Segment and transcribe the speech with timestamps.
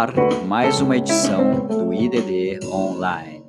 [0.00, 0.14] ar
[0.46, 3.44] mais uma edição do IDD Online.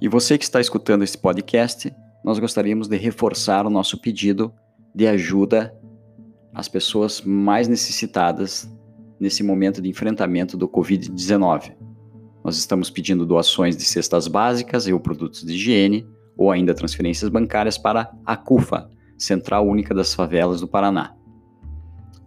[0.00, 1.92] E você que está escutando esse podcast,
[2.24, 4.54] nós gostaríamos de reforçar o nosso pedido
[4.94, 5.76] de ajuda
[6.54, 8.72] às pessoas mais necessitadas
[9.18, 11.72] nesse momento de enfrentamento do Covid-19.
[12.44, 17.28] Nós estamos pedindo doações de cestas básicas e ou produtos de higiene, ou ainda transferências
[17.28, 21.14] bancárias para a CUFA, Central Única das Favelas do Paraná.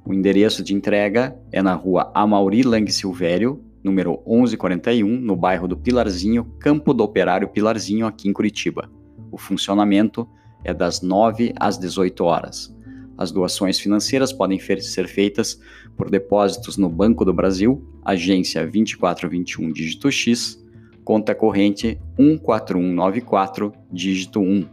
[0.05, 5.75] O endereço de entrega é na rua Amauri Lang Silvério, número 1141, no bairro do
[5.75, 8.89] Pilarzinho, Campo do Operário Pilarzinho, aqui em Curitiba.
[9.31, 10.27] O funcionamento
[10.63, 12.75] é das 9 às 18 horas.
[13.17, 15.59] As doações financeiras podem ser feitas
[15.97, 20.63] por depósitos no Banco do Brasil, agência 2421 dígito X,
[21.07, 24.67] conta corrente 14194 dígito 1.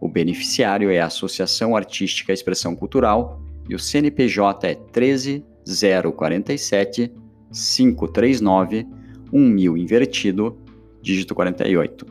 [0.00, 7.12] O beneficiário é a Associação Artística Expressão Cultural e o CNPJ é 13047
[7.50, 8.86] 539
[9.32, 10.56] 1000 invertido,
[11.02, 12.06] dígito 48.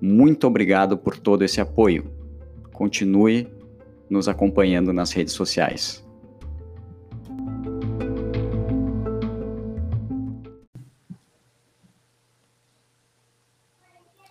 [0.00, 2.10] Muito obrigado por todo esse apoio.
[2.72, 3.46] Continue
[4.10, 6.01] nos acompanhando nas redes sociais.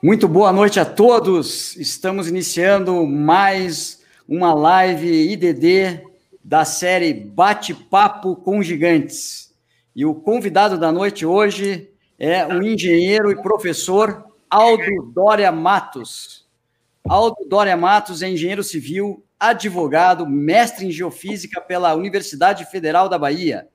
[0.04, 1.76] Muito boa noite a todos.
[1.78, 6.02] Estamos iniciando mais uma live IDD
[6.44, 9.54] da série Bate-Papo com Gigantes.
[9.96, 16.48] E o convidado da noite hoje é o engenheiro e professor Aldo Dória Matos.
[17.08, 23.68] Aldo Dória Matos é engenheiro civil, advogado, mestre em geofísica pela Universidade Federal da Bahia.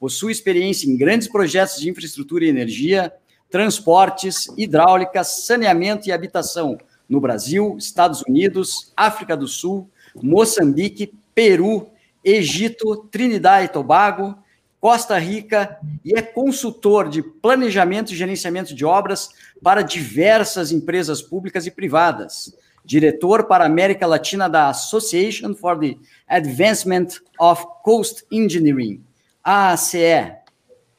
[0.00, 3.12] Possui experiência em grandes projetos de infraestrutura e energia,
[3.50, 9.88] transportes, hidráulica, saneamento e habitação no Brasil, Estados Unidos, África do Sul,
[10.22, 11.88] Moçambique, Peru,
[12.24, 14.36] Egito, Trinidad e Tobago,
[14.80, 19.30] Costa Rica e é consultor de planejamento e gerenciamento de obras
[19.62, 22.54] para diversas empresas públicas e privadas.
[22.84, 25.96] Diretor para a América Latina da Association for the
[26.28, 29.02] Advancement of Coast Engineering,
[29.42, 30.36] AACE,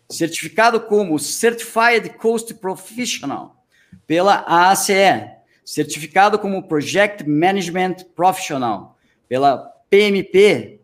[0.09, 3.63] certificado como Certified Coast Professional
[4.05, 5.29] pela AACE,
[5.65, 8.97] certificado como Project Management Professional
[9.27, 9.57] pela
[9.89, 10.79] PMP,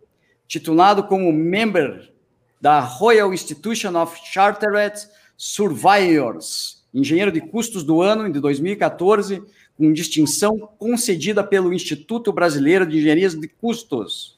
[0.48, 2.12] titulado como member
[2.60, 4.96] da Royal Institution of Chartered
[5.38, 9.42] Surveyors, engenheiro de custos do ano de 2014
[9.76, 14.33] com distinção concedida pelo Instituto Brasileiro de Engenharia de Custos.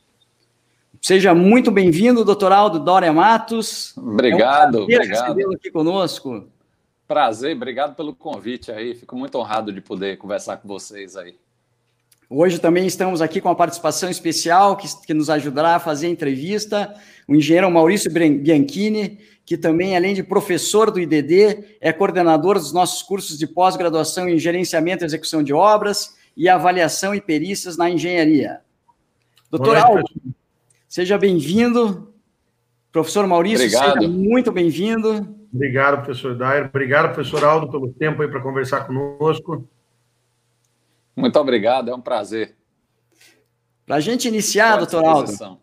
[1.06, 3.96] Seja muito bem-vindo, doutor Aldo Dória Matos.
[3.96, 5.54] Obrigado, é um obrigado.
[5.54, 6.48] aqui conosco.
[7.08, 8.96] Prazer, obrigado pelo convite aí.
[8.96, 11.36] Fico muito honrado de poder conversar com vocês aí.
[12.28, 16.10] Hoje também estamos aqui com uma participação especial que, que nos ajudará a fazer a
[16.10, 16.92] entrevista,
[17.28, 23.04] o engenheiro Maurício Bianchini, que também, além de professor do IDD, é coordenador dos nossos
[23.04, 28.62] cursos de pós-graduação em gerenciamento e execução de obras e avaliação e perícias na engenharia.
[29.52, 30.10] Doutor Aldo,
[30.96, 32.14] seja bem-vindo.
[32.90, 34.00] Professor Maurício, Obrigado.
[34.00, 35.28] seja muito bem-vindo.
[35.54, 36.68] Obrigado, professor Dair.
[36.68, 39.68] Obrigado, professor Aldo, pelo tempo aí para conversar conosco.
[41.14, 42.56] Muito obrigado, é um prazer.
[43.86, 45.60] Para a gente iniciar, doutor Aldo,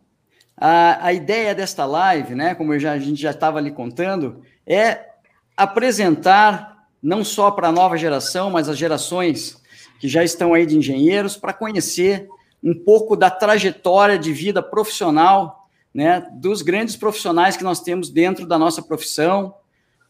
[0.54, 5.12] a, a ideia desta live, né, como já, a gente já estava ali contando, é
[5.56, 9.62] apresentar não só para a nova geração, mas as gerações
[9.98, 12.28] que já estão aí de engenheiros, para conhecer
[12.62, 18.46] um pouco da trajetória de vida profissional, né, dos grandes profissionais que nós temos dentro
[18.46, 19.54] da nossa profissão,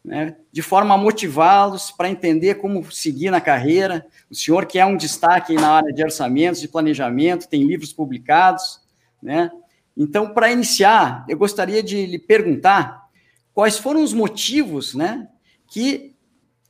[0.03, 4.05] né, de forma a motivá-los para entender como seguir na carreira.
[4.29, 8.81] O senhor que é um destaque na área de orçamentos, de planejamento, tem livros publicados,
[9.21, 9.49] né?
[9.95, 13.07] Então, para iniciar, eu gostaria de lhe perguntar
[13.53, 15.27] quais foram os motivos né,
[15.67, 16.15] que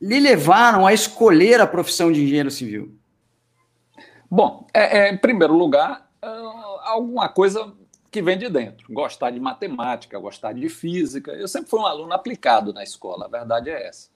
[0.01, 2.93] lhe levaram a escolher a profissão de engenheiro civil.
[4.35, 6.27] Bom, é, é, em primeiro lugar, é,
[6.85, 7.71] alguma coisa
[8.09, 8.91] que vem de dentro.
[8.91, 11.31] Gostar de matemática, gostar de física.
[11.33, 14.09] Eu sempre fui um aluno aplicado na escola, a verdade é essa.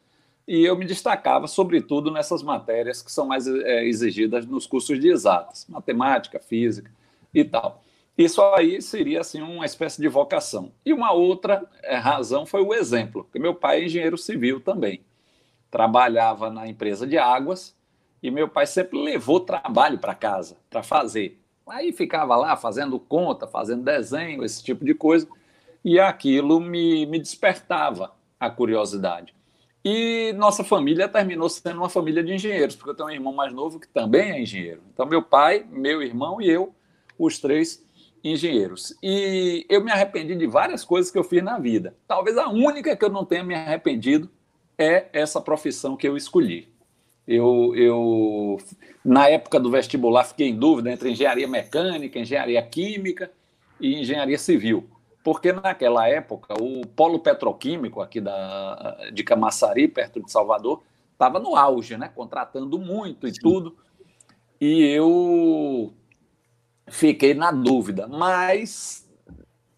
[0.47, 5.07] E eu me destacava, sobretudo, nessas matérias que são mais é, exigidas nos cursos de
[5.07, 6.89] exatas, matemática, física
[7.31, 7.83] e tal.
[8.17, 10.71] Isso aí seria assim uma espécie de vocação.
[10.83, 14.99] E uma outra é, razão foi o exemplo, porque meu pai é engenheiro civil também.
[15.69, 17.76] Trabalhava na empresa de águas
[18.21, 21.39] e meu pai sempre levou trabalho para casa para fazer.
[21.67, 25.27] Aí ficava lá fazendo conta, fazendo desenho, esse tipo de coisa,
[25.83, 29.33] e aquilo me, me despertava a curiosidade.
[29.83, 33.53] E nossa família terminou sendo uma família de engenheiros, porque eu tenho um irmão mais
[33.53, 34.81] novo que também é engenheiro.
[34.93, 36.73] Então, meu pai, meu irmão e eu
[37.17, 37.85] os três
[38.23, 38.93] engenheiros.
[39.01, 41.95] E eu me arrependi de várias coisas que eu fiz na vida.
[42.07, 44.29] Talvez a única que eu não tenha me arrependido
[44.77, 46.67] é essa profissão que eu escolhi.
[47.27, 48.57] Eu, eu,
[49.03, 53.29] na época do vestibular, fiquei em dúvida entre engenharia mecânica, engenharia química
[53.81, 54.89] e engenharia civil.
[55.21, 60.81] Porque naquela época, o polo petroquímico aqui da, de Camaçari, perto de Salvador,
[61.11, 62.09] estava no auge, né?
[62.15, 63.41] contratando muito e Sim.
[63.41, 63.75] tudo.
[64.61, 65.93] E eu
[66.87, 69.05] fiquei na dúvida, mas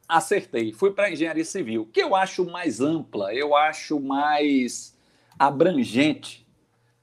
[0.07, 0.71] acertei.
[0.71, 4.95] Fui para a engenharia civil, que eu acho mais ampla, eu acho mais
[5.39, 6.47] abrangente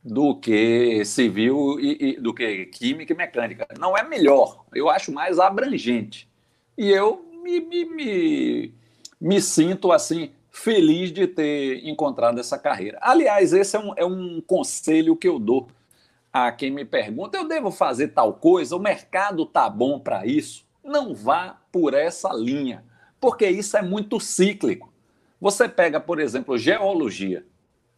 [0.06, 3.67] do que civil e, e, do que química e mecânica.
[3.79, 6.29] Não é melhor, eu acho mais abrangente.
[6.79, 8.75] E eu me, me, me,
[9.20, 12.99] me sinto assim feliz de ter encontrado essa carreira.
[13.03, 15.69] Aliás, esse é um, é um conselho que eu dou
[16.32, 18.76] a quem me pergunta: eu devo fazer tal coisa?
[18.76, 20.64] O mercado tá bom para isso?
[20.85, 22.85] Não vá por essa linha,
[23.20, 24.93] porque isso é muito cíclico.
[25.41, 27.44] Você pega, por exemplo, geologia.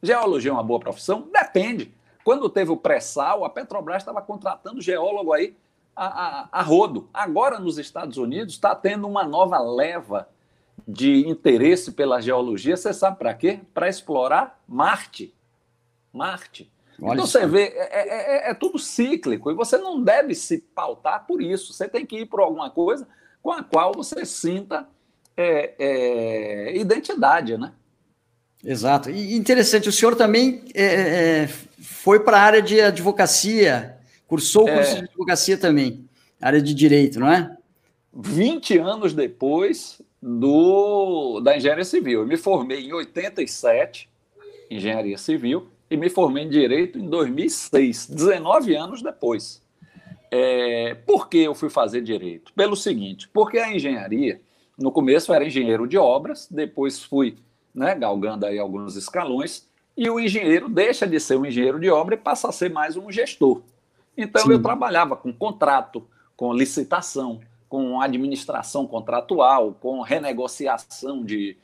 [0.03, 1.29] Geologia é uma boa profissão?
[1.31, 1.93] Depende.
[2.29, 5.57] Quando teve o pré-sal, a Petrobras estava contratando geólogo aí
[5.97, 7.09] a, a, a rodo.
[7.11, 10.29] Agora, nos Estados Unidos, está tendo uma nova leva
[10.87, 12.77] de interesse pela geologia.
[12.77, 13.61] Você sabe para quê?
[13.73, 15.35] Para explorar Marte.
[16.13, 16.71] Marte.
[17.01, 20.59] Olha então você vê, é, é, é, é, tudo cíclico e você não deve se
[20.59, 21.73] pautar por isso.
[21.73, 23.09] Você tem que ir por alguma coisa
[23.43, 24.87] com a qual você sinta
[25.35, 27.73] é, é identidade, né?
[28.65, 29.11] Exato.
[29.11, 31.49] E interessante, o senhor também é, é
[31.81, 33.97] foi para a área de advocacia,
[34.27, 36.09] cursou o curso é, de advocacia também,
[36.41, 37.57] área de direito, não é?
[38.13, 42.21] 20 anos depois do da engenharia civil.
[42.21, 44.09] Eu me formei em 87,
[44.71, 49.63] engenharia civil, e me formei em direito em 2006, 19 anos depois.
[50.31, 52.53] É, por que eu fui fazer direito?
[52.55, 54.41] Pelo seguinte, porque a engenharia,
[54.77, 57.37] no começo era engenheiro de obras, depois fui
[57.75, 62.15] né, galgando aí alguns escalões, e o engenheiro deixa de ser um engenheiro de obra
[62.15, 63.63] e passa a ser mais um gestor.
[64.17, 64.53] Então Sim.
[64.53, 66.07] eu trabalhava com contrato,
[66.37, 71.57] com licitação, com administração contratual, com renegociação de,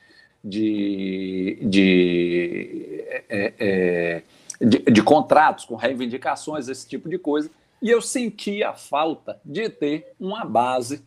[0.43, 4.23] de, de, é, é,
[4.61, 7.51] de, de contratos, com reivindicações, esse tipo de coisa.
[7.81, 11.03] E eu sentia a falta de ter uma base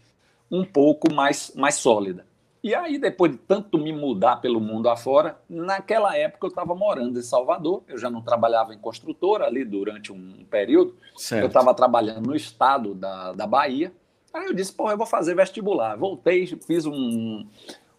[0.52, 2.27] um pouco mais, mais sólida.
[2.68, 7.18] E aí, depois de tanto me mudar pelo mundo afora, naquela época eu estava morando
[7.18, 11.44] em Salvador, eu já não trabalhava em construtora ali durante um período, certo.
[11.44, 13.94] eu estava trabalhando no estado da, da Bahia.
[14.34, 15.96] Aí eu disse, pô, eu vou fazer vestibular.
[15.96, 17.48] Voltei, fiz um, um,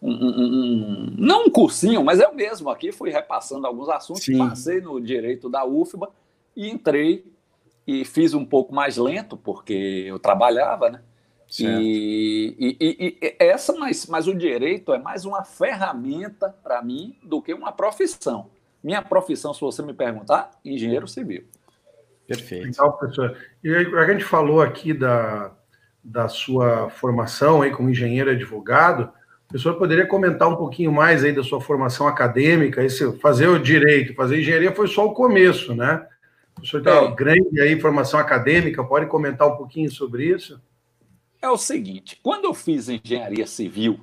[0.03, 4.37] um, um, não um cursinho, mas eu mesmo aqui fui repassando alguns assuntos, Sim.
[4.37, 6.11] passei no direito da UFBA
[6.55, 7.25] e entrei
[7.87, 11.01] e fiz um pouco mais lento, porque eu trabalhava, né?
[11.57, 17.17] E, e, e, e, essa, mas, mas o direito é mais uma ferramenta para mim
[17.23, 18.51] do que uma profissão.
[18.83, 21.43] Minha profissão, se você me perguntar, engenheiro civil.
[22.27, 22.67] Perfeito.
[22.67, 23.35] Legal, professor.
[23.63, 25.51] E a gente falou aqui da,
[26.03, 29.11] da sua formação aí como engenheiro advogado.
[29.45, 32.83] O professor poderia comentar um pouquinho mais aí da sua formação acadêmica?
[32.83, 36.05] Esse, fazer o direito, fazer engenharia foi só o começo, né?
[36.61, 40.61] O senhor tem uma grande aí formação acadêmica, pode comentar um pouquinho sobre isso?
[41.41, 43.99] É o seguinte: quando eu fiz engenharia civil,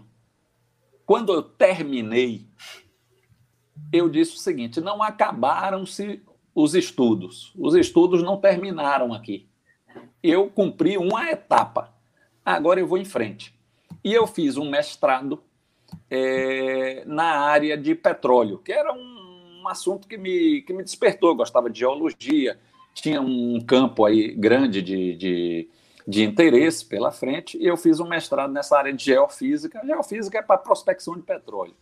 [1.04, 2.46] quando eu terminei,
[3.92, 6.22] eu disse o seguinte: não acabaram-se
[6.54, 7.52] os estudos.
[7.56, 9.46] Os estudos não terminaram aqui.
[10.22, 11.94] Eu cumpri uma etapa.
[12.44, 13.54] Agora eu vou em frente.
[14.02, 15.42] E eu fiz um mestrado
[16.10, 21.30] é, na área de petróleo, que era um, um assunto que me, que me despertou.
[21.30, 22.58] Eu gostava de geologia,
[22.94, 25.68] tinha um campo aí grande de, de
[26.06, 29.80] de interesse pela frente e eu fiz um mestrado nessa área de geofísica.
[29.84, 31.74] Geofísica é para prospecção de petróleo.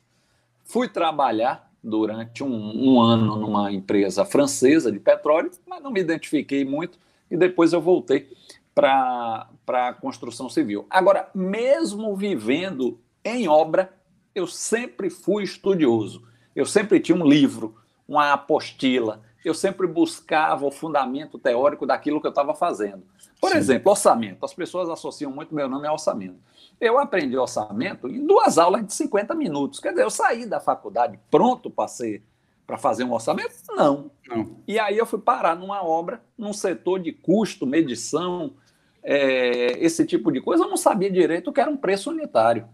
[0.64, 6.64] Fui trabalhar durante um, um, ano numa empresa francesa de petróleo, mas não me identifiquei
[6.64, 6.98] muito
[7.30, 8.30] e depois eu voltei
[8.74, 10.86] para a construção civil.
[10.88, 13.92] Agora, mesmo vivendo em obra,
[14.34, 16.22] eu sempre fui estudioso.
[16.56, 17.76] Eu sempre tinha um livro,
[18.08, 23.02] uma apostila, eu sempre buscava o fundamento teórico daquilo que eu estava fazendo.
[23.44, 23.58] Por Sim.
[23.58, 24.42] exemplo, orçamento.
[24.42, 26.38] As pessoas associam muito meu nome a orçamento.
[26.80, 29.80] Eu aprendi orçamento em duas aulas de 50 minutos.
[29.80, 32.22] Quer dizer, eu saí da faculdade pronto para ser
[32.66, 33.52] para fazer um orçamento?
[33.68, 34.10] Não.
[34.26, 34.56] Não.
[34.66, 38.54] E aí eu fui parar numa obra, num setor de custo, medição,
[39.02, 40.64] é, esse tipo de coisa.
[40.64, 42.66] Eu não sabia direito o que era um preço unitário.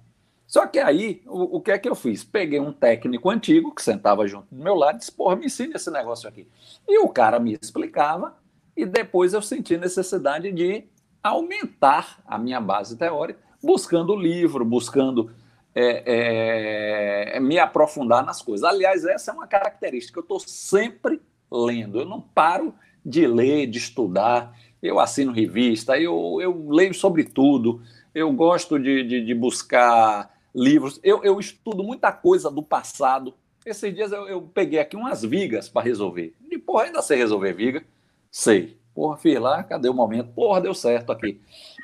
[0.47, 2.23] Só que aí, o, o, que é que eu fiz?
[2.23, 5.75] Peguei um técnico antigo que sentava junto do meu lado e disse: Porra, me ensina
[5.75, 6.47] esse negócio aqui.
[6.89, 8.37] E o cara me explicava,
[8.81, 10.85] e depois eu senti necessidade de
[11.23, 15.31] aumentar a minha base teórica, buscando livro, buscando
[15.75, 18.65] é, é, me aprofundar nas coisas.
[18.67, 20.19] Aliás, essa é uma característica.
[20.19, 21.21] Eu estou sempre
[21.53, 22.01] lendo.
[22.01, 24.57] Eu não paro de ler, de estudar.
[24.83, 27.83] Eu assino revista, eu, eu leio sobre tudo.
[28.15, 30.99] Eu gosto de, de, de buscar livros.
[31.05, 33.35] Eu, eu, estudo muita coisa do passado.
[33.67, 36.35] Esses dias eu, eu peguei aqui umas vigas para resolver.
[36.51, 37.85] E, porra, ainda sei resolver viga?
[38.31, 38.79] Sei.
[38.95, 40.33] Porra, fiz lá, cadê o momento?
[40.33, 41.41] Porra, deu certo aqui.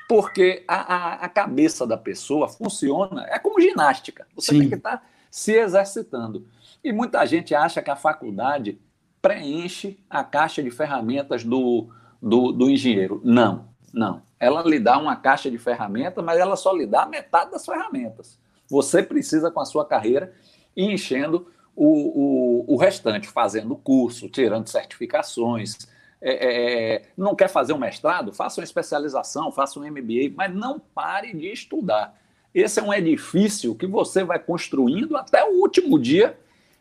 [0.08, 4.26] Porque a, a, a cabeça da pessoa funciona, é como ginástica.
[4.34, 4.60] Você Sim.
[4.60, 6.46] tem que estar tá se exercitando.
[6.82, 8.78] E muita gente acha que a faculdade
[9.20, 11.88] preenche a caixa de ferramentas do,
[12.20, 13.20] do, do engenheiro.
[13.24, 14.22] Não, não.
[14.38, 18.38] Ela lhe dá uma caixa de ferramentas, mas ela só lhe dá metade das ferramentas.
[18.68, 20.32] Você precisa, com a sua carreira,
[20.76, 25.76] ir enchendo o, o, o restante, fazendo curso, tirando certificações.
[26.20, 28.32] É, é, é, não quer fazer um mestrado?
[28.32, 32.18] Faça uma especialização, faça um MBA, mas não pare de estudar.
[32.54, 36.38] Esse é um edifício que você vai construindo até o último dia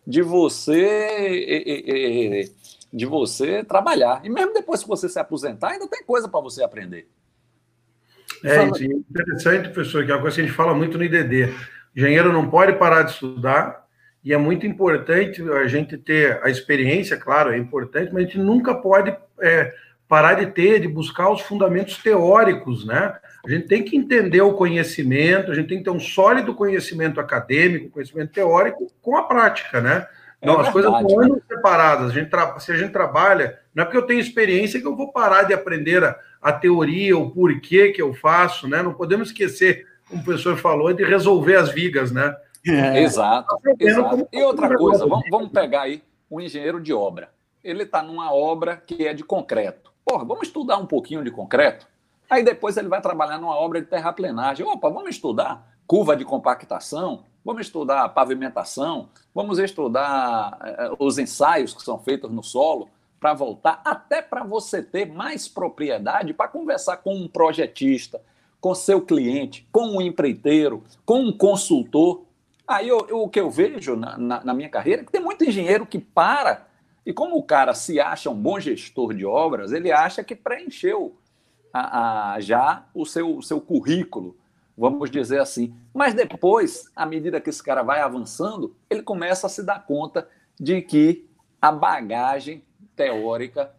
[0.08, 1.34] de você
[2.94, 4.22] de você trabalhar.
[4.24, 7.10] E mesmo depois que você se aposentar, ainda tem coisa para você aprender.
[8.42, 11.54] É, é interessante, professor, que é uma coisa que a gente fala muito no IDD.
[11.96, 13.86] Engenheiro não pode parar de estudar,
[14.24, 18.40] e é muito importante a gente ter a experiência, claro, é importante, mas a gente
[18.40, 19.74] nunca pode é,
[20.08, 23.16] parar de ter, de buscar os fundamentos teóricos, né?
[23.46, 27.20] A gente tem que entender o conhecimento, a gente tem que ter um sólido conhecimento
[27.20, 30.08] acadêmico, conhecimento teórico com a prática, né?
[30.42, 32.12] É não, as coisas não andam separadas.
[32.12, 35.12] A gente se a gente trabalha, não é porque eu tenho experiência que eu vou
[35.12, 38.82] parar de aprender a, a teoria, o porquê que eu faço, né?
[38.82, 42.36] Não podemos esquecer, como o professor falou, de resolver as vigas, né?
[42.68, 43.02] É.
[43.04, 44.28] Exato, tá exato.
[44.32, 47.30] E outra coisa, vamos, vamos pegar aí um engenheiro de obra.
[47.66, 49.92] Ele está numa obra que é de concreto.
[50.06, 51.88] Porra, vamos estudar um pouquinho de concreto?
[52.30, 54.64] Aí depois ele vai trabalhar numa obra de terraplenagem.
[54.64, 60.60] Opa, vamos estudar curva de compactação, vamos estudar pavimentação, vamos estudar
[61.00, 62.88] uh, os ensaios que são feitos no solo
[63.20, 68.22] para voltar, até para você ter mais propriedade para conversar com um projetista,
[68.62, 72.24] com seu cliente, com um empreiteiro, com um consultor.
[72.68, 75.22] Aí eu, eu, o que eu vejo na, na, na minha carreira é que tem
[75.22, 76.68] muito engenheiro que para
[77.06, 81.16] e como o cara se acha um bom gestor de obras, ele acha que preencheu
[81.72, 84.36] a, a, já o seu, seu currículo,
[84.78, 85.76] vamos dizer assim.
[85.94, 90.28] Mas depois, à medida que esse cara vai avançando, ele começa a se dar conta
[90.60, 91.30] de que
[91.62, 92.64] a bagagem
[92.96, 93.72] teórica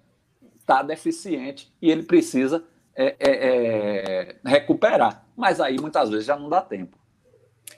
[0.56, 2.64] está deficiente e ele precisa
[2.94, 5.24] é, é, é, recuperar.
[5.36, 6.96] Mas aí muitas vezes já não dá tempo.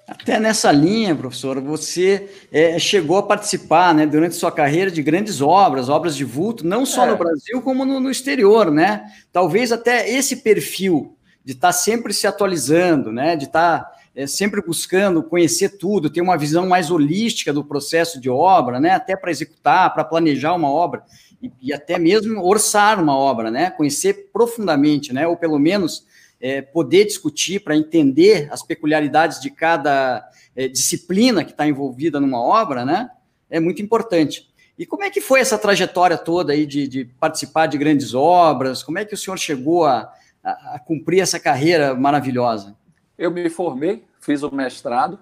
[0.09, 5.43] Até nessa linha, professor, você é, chegou a participar, né, durante sua carreira de grandes
[5.43, 7.11] obras, obras de vulto, não só é.
[7.11, 9.05] no Brasil como no, no, exterior, né?
[9.31, 14.27] Talvez até esse perfil de estar tá sempre se atualizando, né, de estar tá, é,
[14.27, 19.15] sempre buscando conhecer tudo, ter uma visão mais holística do processo de obra, né, até
[19.15, 21.03] para executar, para planejar uma obra
[21.43, 26.07] e, e, até mesmo orçar uma obra, né, conhecer profundamente, né, ou pelo menos
[26.40, 32.40] é, poder discutir para entender as peculiaridades de cada é, disciplina que está envolvida numa
[32.40, 33.11] obra, né?
[33.50, 34.49] É muito importante.
[34.78, 38.83] E como é que foi essa trajetória toda aí de, de participar de grandes obras?
[38.83, 42.76] Como é que o senhor chegou a, a, a cumprir essa carreira maravilhosa?
[43.16, 45.18] Eu me formei, fiz o mestrado,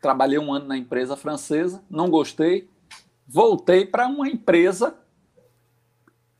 [0.00, 2.68] trabalhei um ano na empresa francesa, não gostei,
[3.26, 4.94] voltei para uma empresa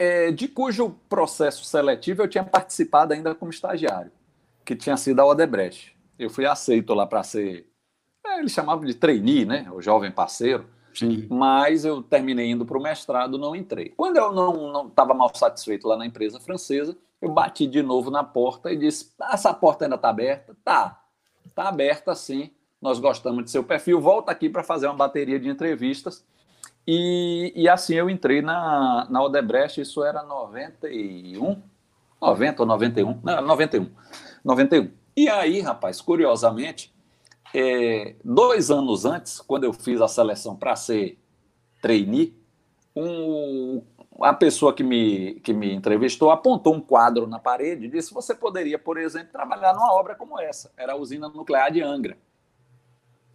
[0.02, 4.10] é, de cujo processo seletivo eu tinha participado ainda como estagiário,
[4.64, 5.96] que tinha sido a Odebrecht.
[6.18, 7.68] Eu fui aceito lá para ser,
[8.26, 11.28] é, eles chamavam de trainee, né, o jovem parceiro, Sim.
[11.30, 13.90] mas eu terminei indo para o mestrado, não entrei.
[13.90, 18.24] Quando eu não estava mal satisfeito lá na empresa francesa, eu bati de novo na
[18.24, 20.56] porta e disse, ah, essa porta ainda está aberta?
[20.64, 21.00] Tá,
[21.46, 25.48] está aberta sim, nós gostamos de seu perfil, volta aqui para fazer uma bateria de
[25.48, 26.24] entrevistas
[26.86, 31.62] e, e assim eu entrei na, na Odebrecht, isso era 91,
[32.20, 33.90] 90 ou 91, não, 91,
[34.44, 34.90] 91.
[35.16, 36.92] E aí, rapaz, curiosamente,
[37.54, 41.18] é, dois anos antes, quando eu fiz a seleção para ser
[41.82, 42.34] trainee,
[42.96, 43.82] um,
[44.20, 48.34] a pessoa que me, que me entrevistou apontou um quadro na parede e disse: Você
[48.34, 50.72] poderia, por exemplo, trabalhar numa obra como essa.
[50.76, 52.16] Era a usina nuclear de Angra.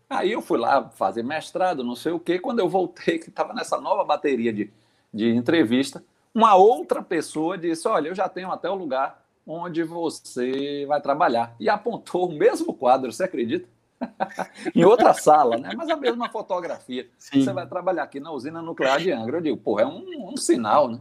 [0.09, 2.39] Aí eu fui lá fazer mestrado, não sei o quê.
[2.39, 4.71] Quando eu voltei, que estava nessa nova bateria de,
[5.13, 10.85] de entrevista, uma outra pessoa disse: Olha, eu já tenho até o lugar onde você
[10.87, 11.55] vai trabalhar.
[11.59, 13.67] E apontou o mesmo quadro, você acredita?
[14.75, 15.71] em outra sala, né?
[15.75, 17.09] Mas a mesma fotografia.
[17.17, 17.41] Sim.
[17.41, 19.37] Você vai trabalhar aqui na usina nuclear de Angra.
[19.37, 20.99] Eu digo, pô, é um, um sinal, né?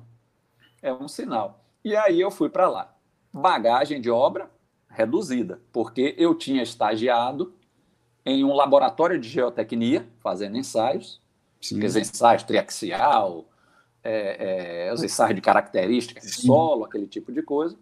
[0.80, 1.64] É um sinal.
[1.84, 2.94] E aí eu fui para lá.
[3.32, 4.50] bagagem de obra
[4.88, 7.52] reduzida, porque eu tinha estagiado
[8.26, 11.20] em um laboratório de geotecnia, fazendo ensaios,
[11.64, 13.44] aqueles ensaios triaxial,
[14.02, 17.76] é, é, os ensaios de características de solo, aquele tipo de coisa,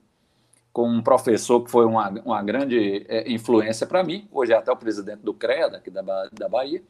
[0.71, 4.71] com um professor que foi uma, uma grande é, influência para mim, hoje é até
[4.71, 6.83] o presidente do CREA, aqui da, da Bahia,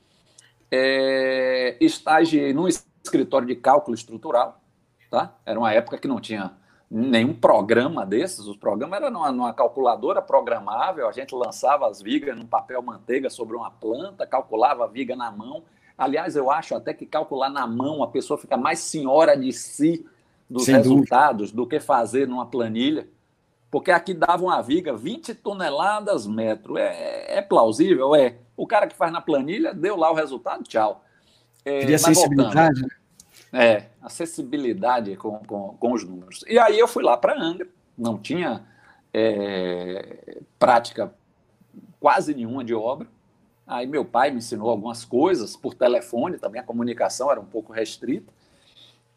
[0.69, 4.61] é, estagiei num escritório de cálculo estrutural,
[5.09, 5.37] tá?
[5.47, 6.53] Era uma época que não tinha
[6.97, 12.37] nenhum programa desses, os programas eram numa, numa, calculadora programável, a gente lançava as vigas
[12.39, 15.65] num papel manteiga sobre uma planta, calculava a viga na mão.
[15.99, 20.07] Aliás, eu acho até que calcular na mão a pessoa fica mais senhora de si
[20.49, 21.57] dos Sem resultados dúvida.
[21.57, 23.09] do que fazer numa planilha,
[23.73, 26.79] porque aqui dava uma viga 20 toneladas metro.
[26.79, 28.15] É, é plausível?
[28.15, 28.37] É.
[28.57, 31.05] O cara que faz na planilha deu lá o resultado, tchau.
[31.65, 32.89] É, Queria sensibilidade, né?
[33.55, 36.45] É, acessibilidade com, com, com, os números.
[36.49, 38.65] E aí eu fui lá para Angra, não tinha
[39.13, 41.15] é, prática
[42.01, 43.07] quase nenhuma de obra.
[43.67, 47.73] Aí meu pai me ensinou algumas coisas por telefone, também a comunicação era um pouco
[47.73, 48.33] restrita.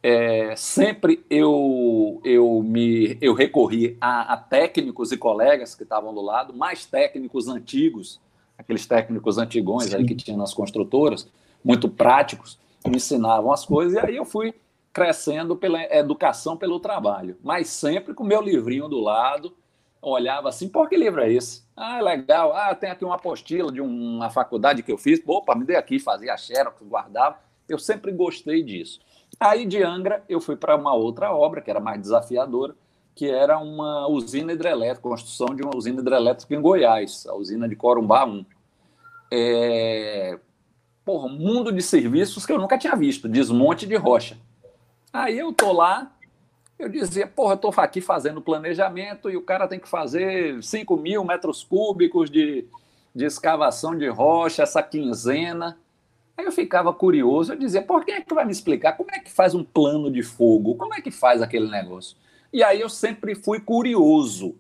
[0.01, 6.22] É, sempre eu, eu, me, eu recorri a, a técnicos e colegas que estavam do
[6.22, 8.22] lado, mais técnicos antigos,
[8.58, 11.27] aqueles técnicos antigões aí que tinha nas construtoras,
[11.63, 14.53] muito práticos, me ensinavam as coisas, e aí eu fui
[14.91, 19.56] crescendo pela educação, pelo trabalho, mas sempre com meu livrinho do lado,
[20.01, 21.63] olhava assim, por que livro é esse?
[21.75, 25.65] Ah, legal, ah, tem aqui uma apostila de uma faculdade que eu fiz, opa, me
[25.65, 27.38] dei aqui, fazia xerox, guardava,
[27.70, 29.00] eu sempre gostei disso.
[29.39, 32.75] Aí de Angra eu fui para uma outra obra, que era mais desafiadora,
[33.13, 37.75] que era uma usina hidrelétrica, construção de uma usina hidrelétrica em Goiás, a usina de
[37.75, 38.46] Corumbá 1.
[39.32, 40.39] É,
[41.08, 44.38] porra, um mundo de serviços que eu nunca tinha visto, desmonte de rocha.
[45.14, 46.12] Aí eu tô lá,
[46.78, 50.98] eu dizia, porra, eu tô aqui fazendo planejamento e o cara tem que fazer 5
[50.98, 52.68] mil metros cúbicos de,
[53.16, 55.80] de escavação de rocha, essa quinzena.
[56.36, 59.20] Aí eu ficava curioso, eu dizia, por quem é que vai me explicar como é
[59.20, 60.76] que faz um plano de fogo?
[60.76, 62.17] Como é que faz aquele negócio?
[62.52, 64.58] E aí eu sempre fui curioso,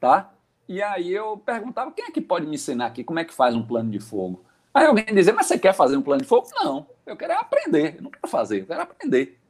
[0.00, 0.32] tá?
[0.68, 3.54] E aí eu perguntava, quem é que pode me ensinar aqui como é que faz
[3.54, 4.45] um plano de fogo?
[4.76, 6.48] Aí alguém dizia, mas você quer fazer um plano de fogo?
[6.54, 9.40] Não, eu quero é aprender, eu não quero fazer, eu quero aprender.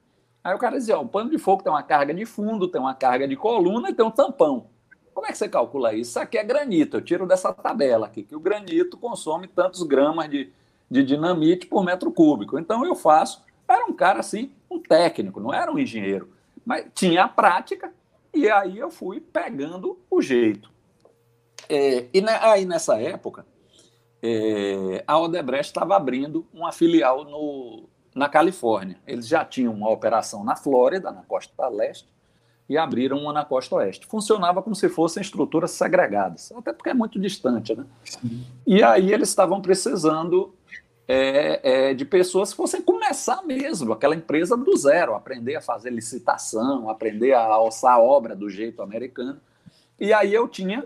[0.45, 2.81] Aí o cara dizia, ó, o plano de fogo tem uma carga de fundo, tem
[2.81, 4.69] uma carga de coluna e tem um tampão.
[5.13, 6.11] Como é que você calcula isso?
[6.11, 10.31] Isso aqui é granito, eu tiro dessa tabela aqui, que o granito consome tantos gramas
[10.31, 10.53] de,
[10.89, 12.57] de dinamite por metro cúbico.
[12.57, 16.31] Então eu faço, era um cara assim, um técnico, não era um engenheiro,
[16.65, 17.93] mas tinha a prática
[18.33, 20.71] e aí eu fui pegando o jeito.
[21.69, 23.45] É, e aí nessa época,
[24.23, 28.99] é, a Odebrecht estava abrindo uma filial no, na Califórnia.
[29.07, 32.09] Eles já tinham uma operação na Flórida, na costa leste,
[32.69, 34.07] e abriram uma na costa oeste.
[34.07, 37.75] Funcionava como se fossem estruturas segregadas, até porque é muito distante.
[37.77, 37.85] Né?
[38.67, 40.53] E aí eles estavam precisando
[41.07, 45.91] é, é, de pessoas que fossem começar mesmo, aquela empresa do zero, aprender a fazer
[45.91, 49.41] licitação, aprender a alçar a obra do jeito americano.
[50.01, 50.85] E aí eu tinha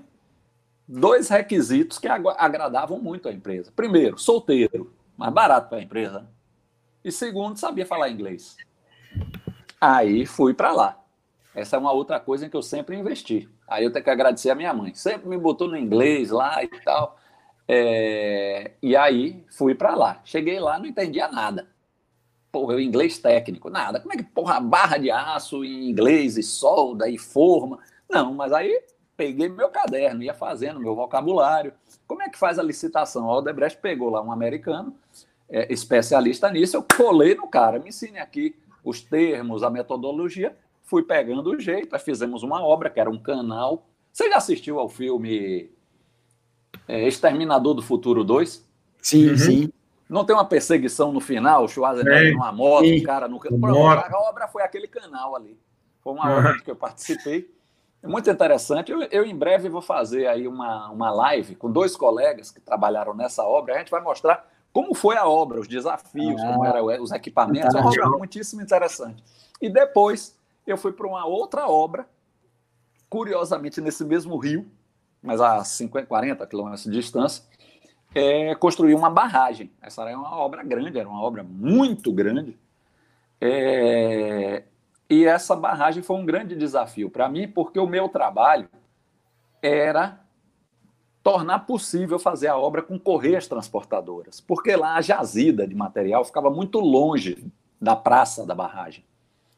[0.90, 3.72] dois requisitos que agradavam muito a empresa.
[3.74, 6.29] Primeiro, solteiro, mais barato para a empresa.
[7.05, 8.57] E segundo, sabia falar inglês.
[9.81, 11.00] Aí fui para lá.
[11.55, 13.48] Essa é uma outra coisa em que eu sempre investi.
[13.68, 14.92] Aí eu tenho que agradecer a minha mãe.
[14.94, 17.16] Sempre me botou no inglês lá e tal.
[17.68, 18.72] É...
[18.83, 20.20] E aí fui para lá.
[20.24, 21.68] Cheguei lá, não entendia nada.
[22.50, 24.00] Porra, eu inglês técnico, nada.
[24.00, 27.79] Como é que, porra, barra de aço em inglês e solda e forma?
[28.09, 28.83] Não, mas aí
[29.21, 31.75] peguei meu caderno, ia fazendo meu vocabulário.
[32.07, 33.27] Como é que faz a licitação?
[33.27, 34.97] O Aldebrecht pegou lá um americano,
[35.47, 41.03] é, especialista nisso, eu colei no cara, me ensine aqui os termos, a metodologia, fui
[41.03, 43.87] pegando o jeito, aí fizemos uma obra que era um canal.
[44.11, 45.71] Você já assistiu ao filme
[46.89, 48.67] é, Exterminador do Futuro 2?
[49.03, 49.37] Sim, uhum.
[49.37, 49.73] sim.
[50.09, 53.39] Não tem uma perseguição no final, o Schwarzenegger numa moto, o cara no...
[53.39, 55.61] Pronto, a obra foi aquele canal ali.
[56.03, 57.60] Foi uma obra que eu participei.
[58.03, 58.91] É muito interessante.
[58.91, 63.15] Eu, eu, em breve vou fazer aí uma, uma live com dois colegas que trabalharam
[63.15, 63.75] nessa obra.
[63.75, 67.75] A gente vai mostrar como foi a obra, os desafios, ah, como eram os equipamentos.
[67.75, 69.23] É uma obra muitíssimo interessante.
[69.61, 72.07] E depois eu fui para uma outra obra,
[73.09, 74.67] curiosamente nesse mesmo rio,
[75.23, 77.45] mas a 50, 40 quilômetros de distância,
[78.15, 79.71] é, construir uma barragem.
[79.83, 82.59] Essa era uma obra grande, era uma obra muito grande.
[83.41, 84.65] É,
[85.11, 88.68] e essa barragem foi um grande desafio para mim, porque o meu trabalho
[89.61, 90.20] era
[91.20, 96.49] tornar possível fazer a obra com correias transportadoras, porque lá a jazida de material ficava
[96.49, 97.44] muito longe
[97.81, 99.05] da praça da barragem.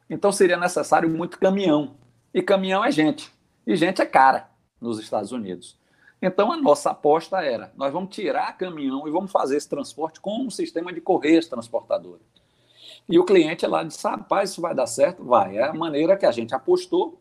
[0.08, 1.96] Então seria necessário muito caminhão.
[2.32, 3.30] E caminhão é gente.
[3.66, 4.48] E gente é cara
[4.80, 5.78] nos Estados Unidos.
[6.20, 10.44] Então, a nossa aposta era: nós vamos tirar caminhão e vamos fazer esse transporte com
[10.44, 12.22] um sistema de correias transportadoras.
[13.08, 15.24] E o cliente lá disse: rapaz, isso vai dar certo?
[15.24, 15.58] Vai.
[15.58, 17.20] É a maneira que a gente apostou,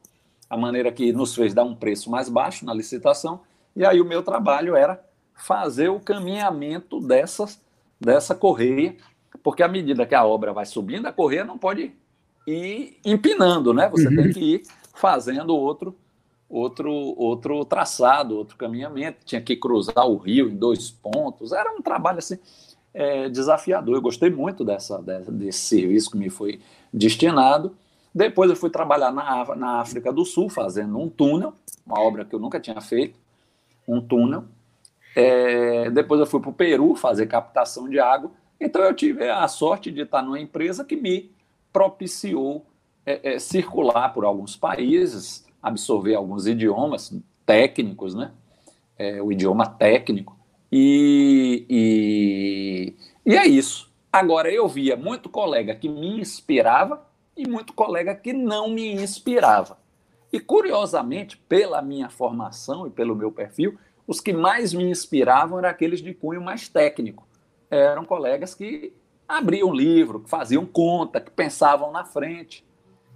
[0.50, 3.42] a maneira que nos fez dar um preço mais baixo na licitação.
[3.76, 7.60] E aí o meu trabalho era fazer o caminhamento dessas,
[8.00, 8.96] dessa correia,
[9.42, 11.92] porque à medida que a obra vai subindo, a correia não pode
[12.46, 13.90] ir empinando, né?
[13.90, 14.16] Você uhum.
[14.16, 14.64] tem que ir
[14.94, 15.96] fazendo outro
[16.52, 21.54] outro, outro traçado, outro caminhamento, tinha que cruzar o rio em dois pontos.
[21.54, 22.38] Era um trabalho assim
[22.94, 23.96] é, desafiador.
[23.96, 26.60] Eu gostei muito dessa, desse serviço que me foi
[26.94, 27.76] destinado.
[28.14, 31.54] Depois eu fui trabalhar na, na África do Sul, fazendo um túnel,
[31.86, 33.18] uma obra que eu nunca tinha feito,
[33.88, 34.44] um túnel.
[35.16, 38.32] É, depois eu fui para o Peru fazer captação de água.
[38.60, 41.32] Então eu tive a sorte de estar numa empresa que me
[41.72, 42.66] propiciou
[43.06, 47.14] é, é circular por alguns países, absorver alguns idiomas
[47.46, 48.32] técnicos, né?
[48.98, 50.38] É, o idioma técnico.
[50.72, 53.92] E, e, e é isso.
[54.12, 57.06] Agora, eu via muito colega que me inspirava
[57.36, 59.78] e muito colega que não me inspirava.
[60.32, 65.70] E, curiosamente, pela minha formação e pelo meu perfil, os que mais me inspiravam eram
[65.70, 67.28] aqueles de cunho mais técnico.
[67.70, 68.94] Eram colegas que
[69.28, 72.66] abriam livro, que faziam conta, que pensavam na frente.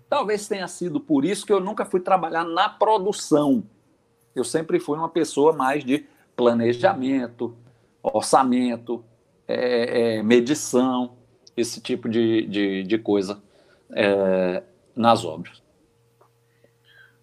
[0.09, 3.63] Talvez tenha sido por isso que eu nunca fui trabalhar na produção.
[4.33, 7.55] Eu sempre fui uma pessoa mais de planejamento,
[8.01, 9.03] orçamento,
[9.47, 11.15] é, é, medição,
[11.55, 13.41] esse tipo de, de, de coisa
[13.93, 14.63] é,
[14.95, 15.61] nas obras.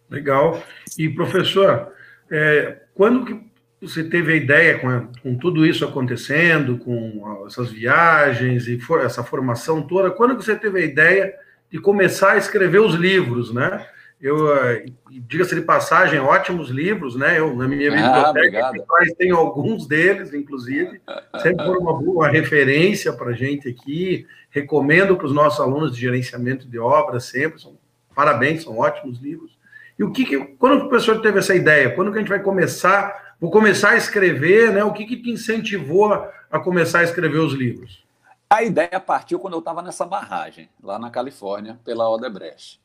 [0.09, 0.63] Legal.
[0.99, 1.93] E, professor,
[2.31, 8.69] é, quando que você teve a ideia, com, com, tudo isso acontecendo, com essas viagens
[8.69, 11.35] e for, essa formação toda, quando que você teve a ideia
[11.71, 13.87] de começar a escrever os livros, né?
[14.23, 17.41] Eu, eh, diga-se de passagem, ótimos livros, né?
[17.41, 21.03] Eu, na minha ah, biblioteca tenho alguns deles, inclusive.
[21.43, 24.25] Sempre foi uma boa referência para a gente aqui.
[24.49, 27.61] Recomendo para os nossos alunos de gerenciamento de obras sempre.
[27.61, 27.77] São,
[28.15, 29.59] parabéns, são ótimos livros.
[29.99, 31.91] E o que, que quando o professor teve essa ideia?
[31.91, 33.35] Quando que a gente vai começar?
[33.41, 34.85] Vou começar a escrever, né?
[34.85, 38.05] O que, que te incentivou a, a começar a escrever os livros?
[38.49, 42.82] A ideia partiu quando eu estava nessa barragem, lá na Califórnia, pela Odebrecht.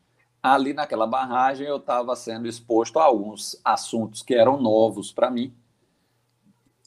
[0.48, 5.54] Ali naquela barragem eu estava sendo exposto a alguns assuntos que eram novos para mim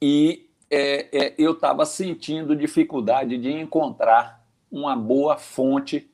[0.01, 6.09] e é, é, eu estava sentindo dificuldade de encontrar uma boa fonte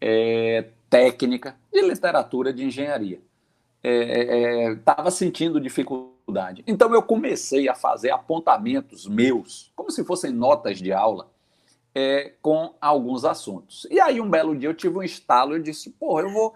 [0.00, 3.20] é, técnica de literatura de engenharia.
[3.82, 6.62] Estava é, é, sentindo dificuldade.
[6.66, 11.28] Então eu comecei a fazer apontamentos meus, como se fossem notas de aula,
[11.94, 13.86] é, com alguns assuntos.
[13.90, 16.54] E aí, um belo dia, eu tive um estalo e disse: porra, eu vou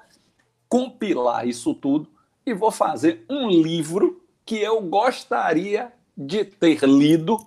[0.68, 2.08] compilar isso tudo
[2.44, 7.38] e vou fazer um livro que eu gostaria de ter lido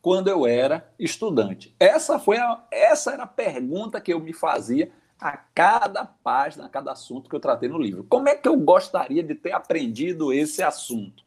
[0.00, 1.74] quando eu era estudante.
[1.78, 6.68] Essa foi a, essa era a pergunta que eu me fazia a cada página, a
[6.68, 8.04] cada assunto que eu tratei no livro.
[8.04, 11.24] Como é que eu gostaria de ter aprendido esse assunto?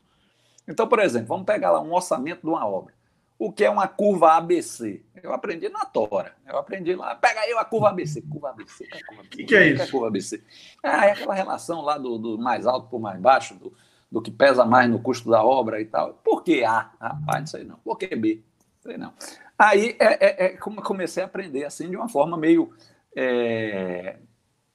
[0.67, 2.96] Então, por exemplo, vamos pegar lá um orçamento de uma obra
[3.39, 5.03] o que é uma curva ABC.
[5.21, 6.33] Eu aprendi na Tora.
[6.47, 7.15] Eu aprendi lá.
[7.15, 8.21] Pega aí a curva ABC.
[8.23, 8.87] Curva ABC.
[9.19, 9.75] O que, que, é isso?
[9.75, 10.43] Que é curva ABC?
[10.83, 13.73] Ah, é aquela relação lá do, do mais alto por mais baixo, do,
[14.11, 16.13] do, que pesa mais no custo da obra e tal.
[16.23, 16.91] Por que A?
[16.99, 17.77] Rapaz, não sei não.
[17.77, 18.43] Por que B?
[18.83, 19.13] Não sei não.
[19.57, 22.73] Aí é, é, é como comecei a aprender assim de uma forma meio
[23.15, 24.17] é,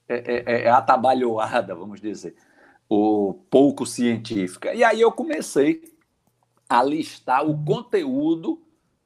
[0.08, 2.34] é, é, é atabalhoada, vamos dizer,
[2.88, 4.74] ou pouco científica.
[4.74, 5.91] E aí eu comecei
[6.72, 8.58] a listar o conteúdo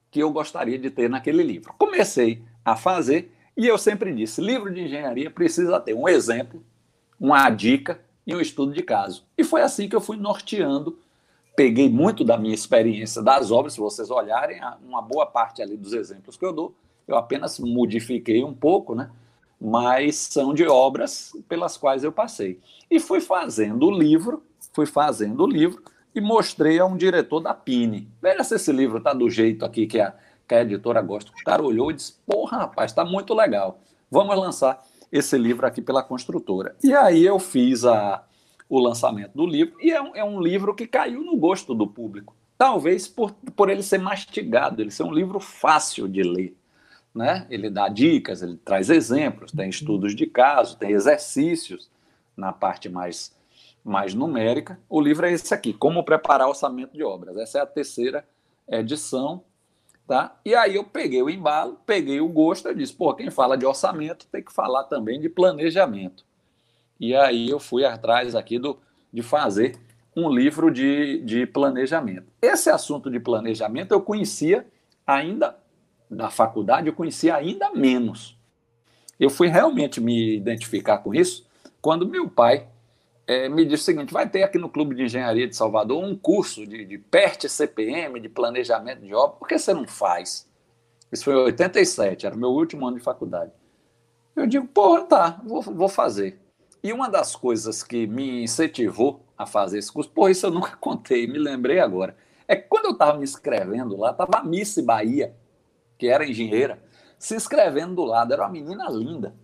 [0.09, 1.75] que eu gostaria de ter naquele livro.
[1.77, 6.65] Comecei a fazer e eu sempre disse: livro de engenharia precisa ter um exemplo,
[7.19, 9.27] uma dica e um estudo de caso.
[9.37, 10.99] E foi assim que eu fui norteando.
[11.57, 15.93] Peguei muito da minha experiência das obras, se vocês olharem, uma boa parte ali dos
[15.93, 16.75] exemplos que eu dou,
[17.09, 19.11] eu apenas modifiquei um pouco, né?
[19.59, 22.61] Mas são de obras pelas quais eu passei.
[22.91, 25.83] E fui fazendo o livro, fui fazendo o livro,
[26.17, 28.09] e mostrei a um diretor da Pine.
[28.23, 30.15] Veja se esse livro está do jeito aqui que a,
[30.49, 31.31] que a editora gosta.
[31.31, 33.79] O cara olhou e disse: Porra, rapaz, está muito legal.
[34.11, 36.75] Vamos lançar esse livro aqui pela construtora.
[36.83, 38.25] E aí eu fiz a,
[38.67, 41.87] o lançamento do livro, e é um, é um livro que caiu no gosto do
[41.87, 42.35] público.
[42.57, 46.57] Talvez por, por ele ser mastigado, ele ser um livro fácil de ler.
[47.15, 47.47] Né?
[47.51, 51.91] Ele dá dicas, ele traz exemplos, tem estudos de caso, tem exercícios
[52.35, 53.36] na parte mais
[53.87, 54.79] mais numérica.
[54.89, 57.37] O livro é esse aqui, Como Preparar Orçamento de Obras.
[57.37, 58.27] Essa é a terceira
[58.69, 59.45] edição.
[60.09, 60.37] Tá?
[60.45, 63.67] E aí eu peguei o embalo, peguei o gosto e disse, pô, quem fala de
[63.67, 66.25] orçamento tem que falar também de planejamento.
[66.99, 68.79] E aí eu fui atrás aqui do,
[69.13, 69.77] de fazer
[70.17, 72.27] um livro de, de planejamento.
[72.41, 74.65] Esse assunto de planejamento eu conhecia
[75.05, 75.57] ainda,
[76.09, 78.39] na faculdade, eu conhecia ainda menos.
[79.19, 81.47] Eu fui realmente me identificar com isso
[81.83, 82.69] quando meu pai
[83.27, 86.17] é, me disse o seguinte: vai ter aqui no Clube de Engenharia de Salvador um
[86.17, 90.49] curso de, de PERT CPM, de planejamento de obra, por que você não faz?
[91.11, 93.53] Isso foi em 87, era o meu último ano de faculdade.
[94.35, 96.39] Eu digo, pô, tá, vou, vou fazer.
[96.83, 100.77] E uma das coisas que me incentivou a fazer esse curso, pô, isso eu nunca
[100.79, 102.17] contei, me lembrei agora.
[102.47, 105.35] É que quando eu estava me inscrevendo lá, estava a Miss Bahia,
[105.99, 106.81] que era engenheira,
[107.19, 109.35] se inscrevendo do lado, era uma menina linda.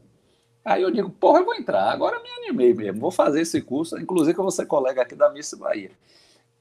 [0.64, 1.90] Aí eu digo, porra, eu vou entrar.
[1.90, 5.31] Agora me animei mesmo, vou fazer esse curso, inclusive eu vou ser colega aqui da
[5.31, 5.90] Miss Bahia.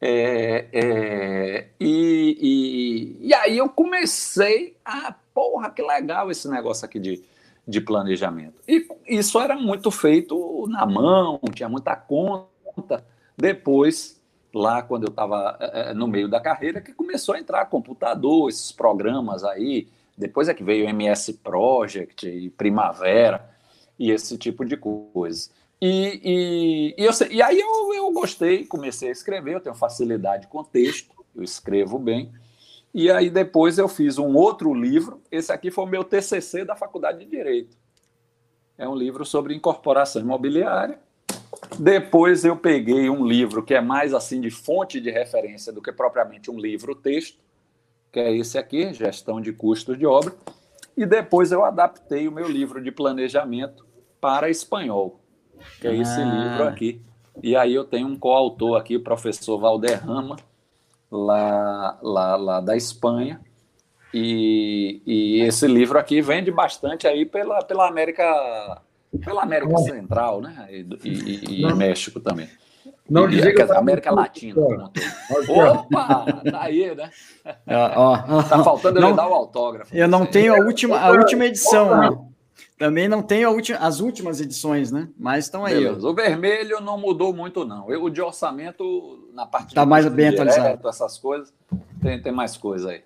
[0.04, 7.00] É, é, e, e, e, aí eu comecei a, porra, que legal esse negócio aqui
[7.00, 7.24] de,
[7.68, 8.60] de planejamento.
[8.68, 13.06] E isso era muito feito na mão, tinha muita conta.
[13.38, 14.20] Depois,
[14.52, 18.50] lá quando eu estava é, é, no meio da carreira, que começou a entrar computador,
[18.50, 19.88] esses programas aí.
[20.18, 23.52] Depois é que veio o MS Project e Primavera
[24.02, 25.52] e esse tipo de coisa.
[25.80, 30.48] E, e, e, eu, e aí eu, eu gostei, comecei a escrever, eu tenho facilidade
[30.48, 32.32] com texto, eu escrevo bem.
[32.92, 36.76] E aí depois eu fiz um outro livro, esse aqui foi o meu TCC da
[36.76, 37.78] Faculdade de Direito.
[38.76, 41.00] É um livro sobre incorporação imobiliária.
[41.80, 45.92] Depois eu peguei um livro que é mais assim de fonte de referência do que
[45.92, 47.38] propriamente um livro texto,
[48.12, 50.34] que é esse aqui, Gestão de Custos de Obra.
[50.98, 53.91] E depois eu adaptei o meu livro de planejamento
[54.22, 55.20] para espanhol,
[55.82, 56.24] que é esse ah.
[56.24, 57.02] livro aqui.
[57.42, 60.38] E aí eu tenho um coautor aqui, o professor Valderrama,
[61.12, 63.42] lá, lá, lá da Espanha.
[64.14, 68.82] E, e esse livro aqui vende bastante aí pela, pela América
[69.24, 70.68] pela América Central, né?
[70.70, 72.50] E, e, e México também.
[73.10, 74.62] Não e, dizer que América Latina.
[75.50, 76.26] Opa!
[76.50, 77.10] Tá aí, né?
[77.68, 79.96] Ó, ó, tá faltando não, ele dar o autógrafo.
[79.96, 82.31] Eu não tenho a última, a última edição.
[82.82, 85.08] Também não tenho última, as últimas edições, né?
[85.16, 85.86] Mas estão aí.
[85.86, 87.86] O vermelho não mudou muito, não.
[87.86, 90.90] o de orçamento, na parte Está mais bem atualizado.
[90.90, 91.54] Essas coisas,
[92.02, 93.04] tem, tem mais coisa aí.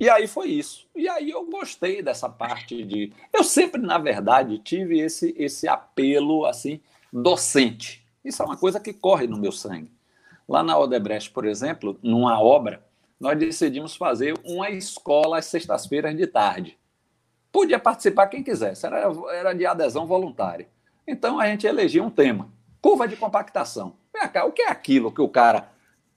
[0.00, 0.86] E aí foi isso.
[0.96, 3.12] E aí eu gostei dessa parte de.
[3.30, 6.80] Eu sempre, na verdade, tive esse, esse apelo assim
[7.12, 8.02] docente.
[8.24, 9.92] Isso é uma coisa que corre no meu sangue.
[10.48, 12.82] Lá na Odebrecht, por exemplo, numa obra,
[13.20, 16.77] nós decidimos fazer uma escola às sextas-feiras de tarde.
[17.50, 20.68] Podia participar quem quisesse, era, era de adesão voluntária.
[21.06, 23.96] Então a gente elegia um tema: curva de compactação.
[24.32, 25.70] Cá, o que é aquilo que o cara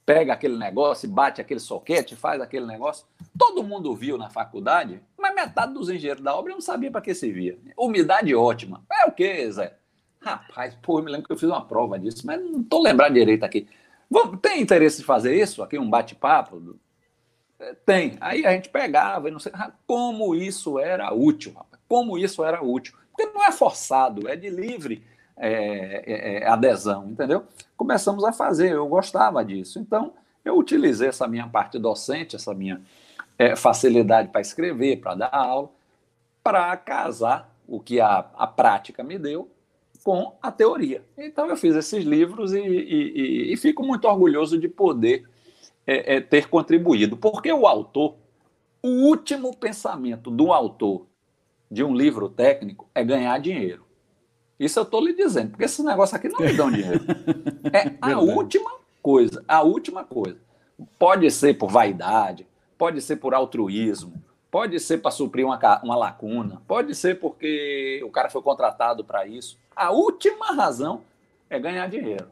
[0.06, 3.06] pega aquele negócio, bate aquele soquete, faz aquele negócio?
[3.38, 7.14] Todo mundo viu na faculdade, mas metade dos engenheiros da obra não sabia para que
[7.14, 7.58] servia.
[7.78, 8.84] Umidade ótima.
[8.92, 9.78] É o que, Zé?
[10.20, 13.14] Rapaz, pô, eu me lembro que eu fiz uma prova disso, mas não estou lembrando
[13.14, 13.68] direito aqui.
[14.10, 15.64] Vamos, tem interesse em fazer isso?
[15.64, 16.78] Aqui um bate-papo?
[17.86, 18.18] Tem.
[18.20, 19.52] Aí a gente pegava e não sei
[19.86, 21.56] como isso era útil.
[21.88, 22.94] Como isso era útil.
[23.12, 25.04] Porque não é forçado, é de livre
[25.38, 27.46] é, é, é, adesão, entendeu?
[27.76, 29.80] Começamos a fazer, eu gostava disso.
[29.80, 32.82] Então, eu utilizei essa minha parte docente, essa minha
[33.38, 35.70] é, facilidade para escrever, para dar aula,
[36.44, 39.50] para casar o que a, a prática me deu
[40.04, 41.04] com a teoria.
[41.18, 45.28] Então, eu fiz esses livros e, e, e, e fico muito orgulhoso de poder
[45.92, 47.18] é, é, ter contribuído.
[47.18, 48.16] Porque o autor,
[48.82, 51.06] o último pensamento do autor
[51.70, 53.86] de um livro técnico é ganhar dinheiro.
[54.60, 57.02] Isso eu estou lhe dizendo, porque esse negócio aqui não me dá dinheiro.
[57.74, 60.38] É a última coisa, a última coisa.
[61.00, 62.46] Pode ser por vaidade,
[62.78, 64.14] pode ser por altruísmo,
[64.50, 69.26] pode ser para suprir uma, uma lacuna, pode ser porque o cara foi contratado para
[69.26, 69.58] isso.
[69.76, 71.02] A última razão
[71.50, 72.28] é ganhar dinheiro.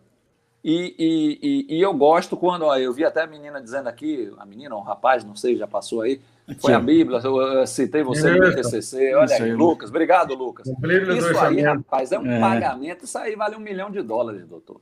[0.63, 4.29] E, e, e, e, eu gosto quando, ó, eu vi até a menina dizendo aqui,
[4.37, 6.19] a menina ou um rapaz, não sei, já passou aí,
[6.59, 10.67] foi a Bíblia, eu citei você no TCC, olha aí, Lucas, obrigado, Lucas.
[10.67, 12.39] Isso aí, rapaz, é um é.
[12.41, 14.81] pagamento, isso aí vale um milhão de dólares, doutor.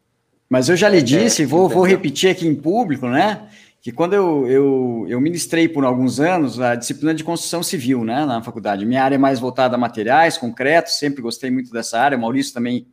[0.50, 3.48] Mas eu já lhe é, disse, é, vou, vou repetir aqui em público, né,
[3.80, 8.26] que quando eu, eu, eu ministrei por alguns anos a disciplina de construção civil, né,
[8.26, 12.18] na faculdade, minha área é mais voltada a materiais, concretos, sempre gostei muito dessa área,
[12.18, 12.88] o Maurício também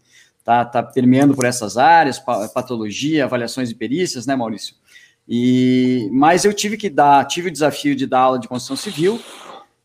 [0.45, 2.19] tá, tá permeando por essas áreas,
[2.53, 4.77] patologia, avaliações e perícias, né, Maurício?
[5.27, 9.19] E, mas eu tive que dar, tive o desafio de dar aula de construção civil,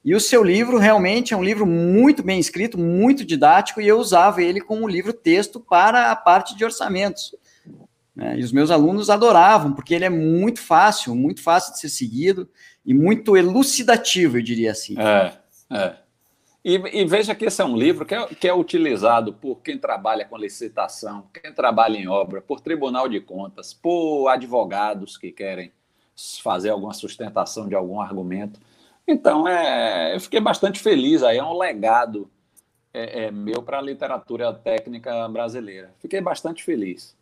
[0.03, 3.97] e o seu livro realmente é um livro muito bem escrito, muito didático, e eu
[3.97, 7.35] usava ele como livro texto para a parte de orçamentos.
[8.15, 8.37] Né?
[8.39, 12.49] E os meus alunos adoravam, porque ele é muito fácil, muito fácil de ser seguido
[12.85, 14.95] e muito elucidativo, eu diria assim.
[14.99, 15.33] É,
[15.71, 15.95] é.
[16.63, 19.77] E, e, veja que esse é um livro que é, que é utilizado por quem
[19.77, 25.71] trabalha com licitação, quem trabalha em obra, por tribunal de contas, por advogados que querem
[26.43, 28.59] fazer alguma sustentação de algum argumento.
[29.07, 31.23] Então, é, eu fiquei bastante feliz.
[31.23, 32.29] Aí é um legado
[32.93, 35.93] é, é meu para a literatura técnica brasileira.
[35.99, 37.17] Fiquei bastante feliz.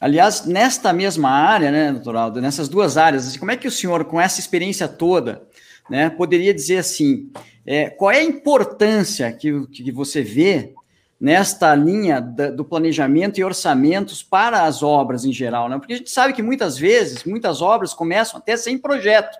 [0.00, 3.70] Aliás, nesta mesma área, né, doutor Aldo, nessas duas áreas, assim, como é que o
[3.70, 5.46] senhor, com essa experiência toda,
[5.88, 7.30] né, poderia dizer assim,
[7.66, 10.74] é, qual é a importância que, que você vê
[11.20, 15.78] nesta linha da, do planejamento e orçamentos para as obras em geral, né?
[15.78, 19.38] Porque a gente sabe que muitas vezes, muitas obras começam até sem projeto,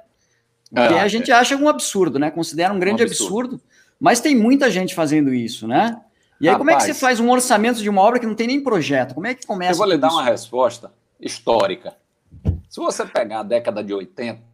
[0.71, 1.35] que a gente é.
[1.35, 2.31] acha um absurdo, né?
[2.31, 3.57] Considera um grande um absurdo.
[3.57, 3.63] absurdo,
[4.01, 6.01] mas tem muita gente fazendo isso, né?
[6.41, 8.35] E aí, Rapaz, como é que você faz um orçamento de uma obra que não
[8.35, 9.15] tem nem projeto?
[9.15, 9.73] Como é que começa?
[9.73, 10.17] Eu vou lhe dar isso?
[10.17, 11.95] uma resposta histórica.
[12.69, 14.54] Se você pegar a década de 80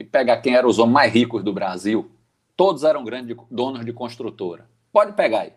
[0.00, 2.10] e pegar quem eram os homens mais ricos do Brasil,
[2.56, 4.66] todos eram grandes donos de construtora.
[4.90, 5.52] Pode pegar aí.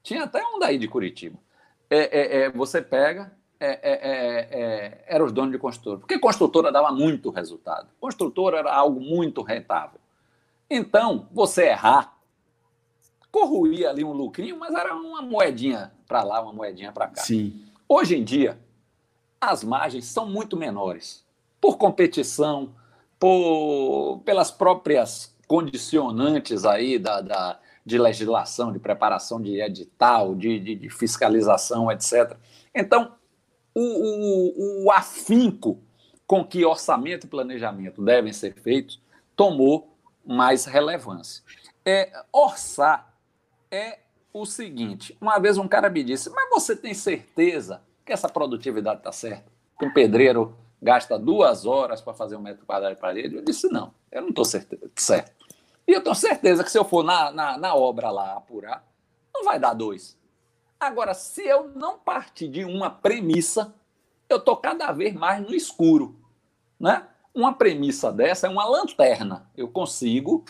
[0.00, 1.36] Tinha até um daí de Curitiba.
[1.90, 3.98] É, é, é, você pega, é, é,
[4.50, 5.98] é, eram os donos de construtora.
[5.98, 7.88] Porque construtora dava muito resultado.
[8.00, 9.98] Construtora era algo muito rentável.
[10.70, 12.16] Então, você errar
[13.32, 17.22] corruía ali um lucrinho, mas era uma moedinha para lá, uma moedinha para cá.
[17.22, 17.60] Sim.
[17.88, 18.58] Hoje em dia,
[19.40, 21.26] as margens são muito menores.
[21.60, 22.72] Por competição,
[23.18, 30.74] por, pelas próprias condicionantes aí da, da de legislação, de preparação de edital, de, de,
[30.74, 32.36] de fiscalização, etc.
[32.74, 33.14] Então,
[33.74, 35.80] o, o, o afinco
[36.26, 39.00] com que orçamento e planejamento devem ser feitos
[39.34, 41.42] tomou mais relevância.
[41.82, 43.14] É, orçar
[43.70, 44.00] é
[44.32, 48.98] o seguinte: uma vez um cara me disse, mas você tem certeza que essa produtividade
[48.98, 49.50] está certa?
[49.82, 53.36] Um pedreiro gasta duas horas para fazer um metro quadrado de parede?
[53.36, 54.78] Eu disse, não, eu não estou certo.
[55.86, 58.86] E eu tenho certeza que se eu for na, na, na obra lá apurar,
[59.34, 60.16] não vai dar dois.
[60.78, 63.74] Agora, se eu não partir de uma premissa,
[64.28, 66.16] eu estou cada vez mais no escuro.
[66.78, 67.06] Né?
[67.34, 69.50] Uma premissa dessa é uma lanterna.
[69.56, 70.44] Eu consigo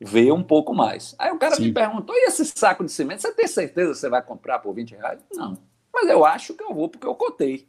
[0.00, 1.14] ver um pouco mais.
[1.18, 1.64] Aí o cara Sim.
[1.64, 3.20] me perguntou: e esse saco de cimento?
[3.20, 5.20] Você tem certeza que você vai comprar por 20 reais?
[5.32, 5.58] Não.
[5.92, 7.68] Mas eu acho que eu vou porque eu cotei.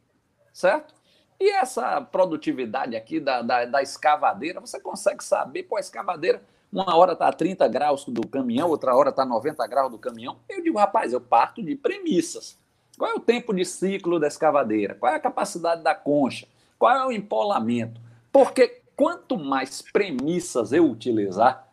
[0.54, 0.94] Certo?
[1.42, 6.40] E essa produtividade aqui da, da, da escavadeira, você consegue saber, pô, a escavadeira,
[6.72, 9.98] uma hora está a 30 graus do caminhão, outra hora está a 90 graus do
[9.98, 10.38] caminhão.
[10.48, 12.60] Eu digo, rapaz, eu parto de premissas.
[12.96, 14.94] Qual é o tempo de ciclo da escavadeira?
[14.94, 16.48] Qual é a capacidade da concha?
[16.78, 18.00] Qual é o empolamento?
[18.32, 21.68] Porque quanto mais premissas eu utilizar,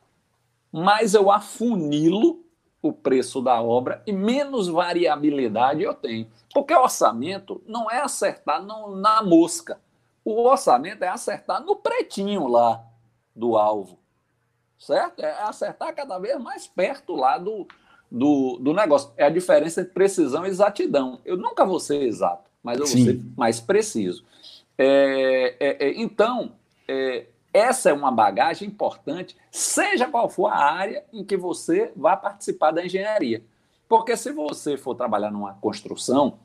[0.73, 2.43] mais eu afunilo
[2.89, 6.27] o preço da obra e menos variabilidade eu tenho.
[6.53, 9.81] Porque o orçamento não é acertar no, na mosca.
[10.25, 12.83] O orçamento é acertar no pretinho lá
[13.35, 13.99] do alvo.
[14.79, 15.21] Certo?
[15.21, 17.67] É acertar cada vez mais perto lá do,
[18.11, 19.13] do, do negócio.
[19.17, 21.21] É a diferença entre precisão e exatidão.
[21.25, 23.05] Eu nunca vou ser exato, mas eu Sim.
[23.05, 24.25] vou ser mais preciso.
[24.77, 26.53] É, é, é, então,
[26.87, 27.27] é,
[27.59, 32.71] essa é uma bagagem importante, seja qual for a área em que você vá participar
[32.71, 33.45] da engenharia.
[33.89, 36.39] Porque se você for trabalhar numa construção,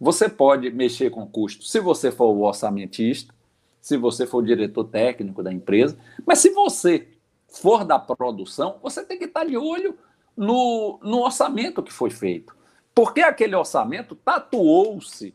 [0.00, 3.34] você pode mexer com custo se você for o orçamentista,
[3.80, 7.08] se você for o diretor técnico da empresa, mas se você
[7.48, 9.98] for da produção, você tem que estar de olho
[10.36, 12.56] no, no orçamento que foi feito.
[12.94, 15.34] Porque aquele orçamento tatuou-se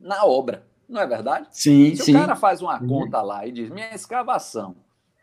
[0.00, 0.66] na obra.
[0.88, 1.48] Não é verdade?
[1.50, 2.16] Sim, Se sim.
[2.16, 2.88] o cara faz uma uhum.
[2.88, 4.76] conta lá e diz, minha escavação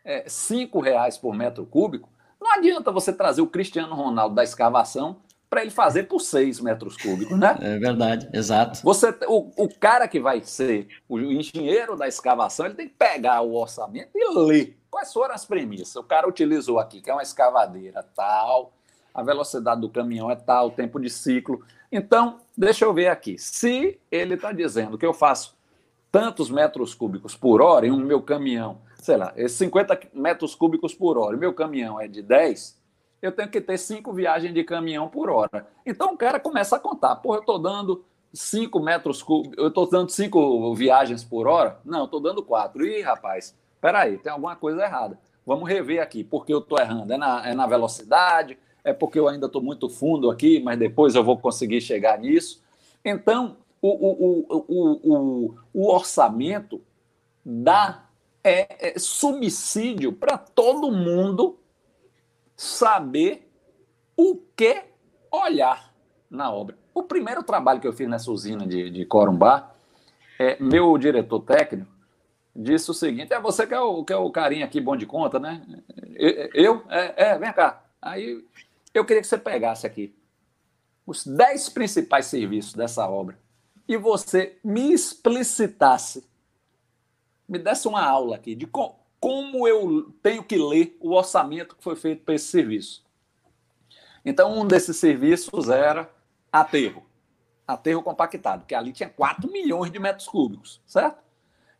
[0.04, 2.08] é cinco reais por metro cúbico,
[2.40, 5.18] não adianta você trazer o Cristiano Ronaldo da escavação
[5.50, 7.58] para ele fazer por seis metros cúbicos, né?
[7.60, 8.80] É verdade, exato.
[8.84, 13.40] Você, o, o cara que vai ser o engenheiro da escavação, ele tem que pegar
[13.42, 15.96] o orçamento e ler quais foram as premissas.
[15.96, 18.72] O cara utilizou aqui, que é uma escavadeira tal,
[19.12, 21.62] a velocidade do caminhão é tal, o tempo de ciclo.
[21.90, 23.38] Então, deixa eu ver aqui.
[23.38, 25.56] Se ele está dizendo que eu faço
[26.12, 31.16] tantos metros cúbicos por hora em um meu caminhão, sei lá, 50 metros cúbicos por
[31.16, 32.78] hora, e meu caminhão é de 10,
[33.22, 35.66] eu tenho que ter cinco viagens de caminhão por hora.
[35.86, 39.88] Então o cara começa a contar, pô, eu estou dando 5 metros cúbicos, eu estou
[39.88, 41.80] dando 5 viagens por hora?
[41.84, 42.84] Não, estou dando 4.
[42.86, 45.18] Ih, rapaz, peraí, tem alguma coisa errada.
[45.46, 47.12] Vamos rever aqui, porque eu estou errando.
[47.12, 51.14] É na, é na velocidade, é porque eu ainda estou muito fundo aqui, mas depois
[51.14, 52.62] eu vou conseguir chegar nisso.
[53.04, 56.80] Então, o, o, o, o, orçamento
[57.44, 58.06] dá
[58.44, 61.58] é, é subsídio para todo mundo
[62.56, 63.50] saber
[64.16, 64.82] o que
[65.30, 65.92] olhar
[66.30, 66.78] na obra.
[66.92, 69.72] O primeiro trabalho que eu fiz nessa usina de, de Corumbá,
[70.38, 71.90] é, meu diretor técnico
[72.54, 75.06] disse o seguinte: é você que é o, que é o carinha aqui bom de
[75.06, 75.62] conta, né?
[76.54, 76.82] Eu?
[76.88, 77.82] É, é, vem cá.
[78.00, 78.44] Aí
[78.92, 80.14] eu queria que você pegasse aqui
[81.06, 83.38] os dez principais serviços dessa obra
[83.88, 86.28] e você me explicitasse,
[87.48, 91.82] me desse uma aula aqui de co como eu tenho que ler o orçamento que
[91.82, 93.04] foi feito para esse serviço.
[94.24, 96.10] Então, um desses serviços era
[96.50, 97.04] aterro,
[97.66, 101.18] aterro compactado, que ali tinha 4 milhões de metros cúbicos, certo?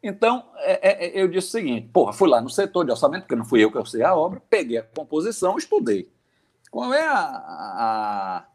[0.03, 3.37] Então, é, é, eu disse o seguinte: porra, fui lá no setor de orçamento, porque
[3.37, 6.11] não fui eu que eu sei a obra, peguei a composição, estudei.
[6.71, 8.47] Qual é a, a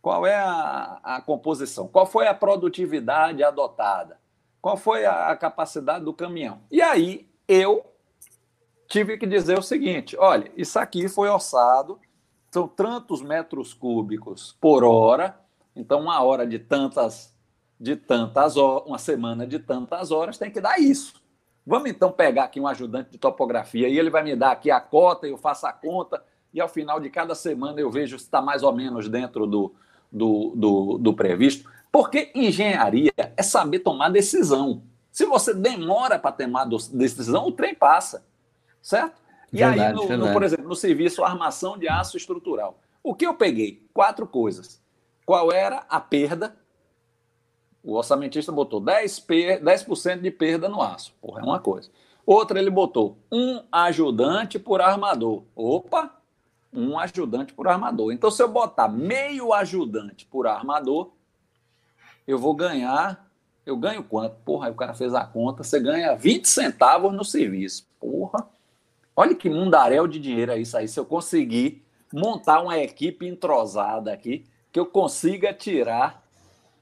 [0.00, 1.88] qual é a, a, composição?
[1.88, 4.20] Qual foi a produtividade adotada?
[4.62, 6.60] Qual foi a, a capacidade do caminhão?
[6.70, 7.84] E aí eu
[8.86, 11.98] tive que dizer o seguinte: olha, isso aqui foi orçado,
[12.52, 15.38] são tantos metros cúbicos por hora,
[15.74, 17.34] então uma hora de tantas
[17.78, 21.14] de tantas horas, uma semana de tantas horas tem que dar isso.
[21.66, 24.80] Vamos então pegar aqui um ajudante de topografia e ele vai me dar aqui a
[24.80, 28.40] cota, eu faço a conta e ao final de cada semana eu vejo se está
[28.40, 29.74] mais ou menos dentro do,
[30.10, 31.70] do, do, do previsto.
[31.90, 34.82] Porque engenharia é saber tomar decisão.
[35.10, 38.26] Se você demora para tomar decisão, o trem passa.
[38.82, 39.20] Certo?
[39.52, 43.26] E verdade, aí, no, no, por exemplo, no serviço armação de aço estrutural, o que
[43.26, 43.86] eu peguei?
[43.94, 44.82] Quatro coisas.
[45.24, 46.56] Qual era a perda
[47.86, 49.86] o orçamentista botou 10%, per, 10
[50.20, 51.14] de perda no aço.
[51.20, 51.88] Porra, é uma coisa.
[52.26, 55.44] Outra, ele botou um ajudante por armador.
[55.54, 56.15] Opa!
[56.76, 58.12] Um ajudante por armador.
[58.12, 61.12] Então, se eu botar meio ajudante por armador,
[62.26, 63.26] eu vou ganhar.
[63.64, 64.36] Eu ganho quanto?
[64.44, 65.64] Porra, aí o cara fez a conta.
[65.64, 67.88] Você ganha 20 centavos no serviço.
[67.98, 68.46] Porra!
[69.16, 70.86] Olha que mundaréu de dinheiro é isso aí.
[70.86, 76.22] Se eu conseguir montar uma equipe entrosada aqui, que eu consiga tirar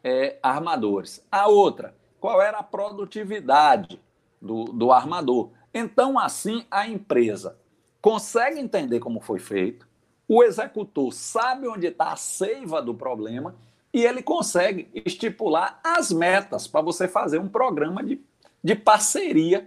[0.03, 1.25] é, armadores.
[1.31, 4.01] A outra, qual era a produtividade
[4.43, 5.51] do, do armador?
[5.73, 7.57] Então, assim, a empresa
[8.05, 9.89] consegue entender como foi feito,
[10.29, 13.55] o executor sabe onde está a seiva do problema
[13.95, 18.21] e ele consegue estipular as metas para você fazer um programa de,
[18.63, 19.67] de parceria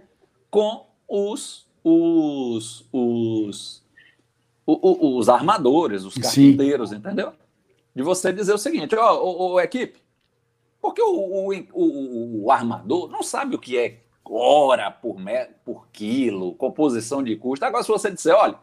[0.52, 3.82] com os, os, os,
[4.64, 6.96] os, os armadores, os carpinteiros, Sim.
[6.98, 7.32] entendeu?
[7.92, 9.98] De você dizer o seguinte, ó, oh, oh, equipe,
[10.80, 13.98] porque o, o, o, o armador não sabe o que é
[14.30, 17.64] hora por, metro, por quilo, composição de custo.
[17.64, 18.58] Agora, se você disser, olha,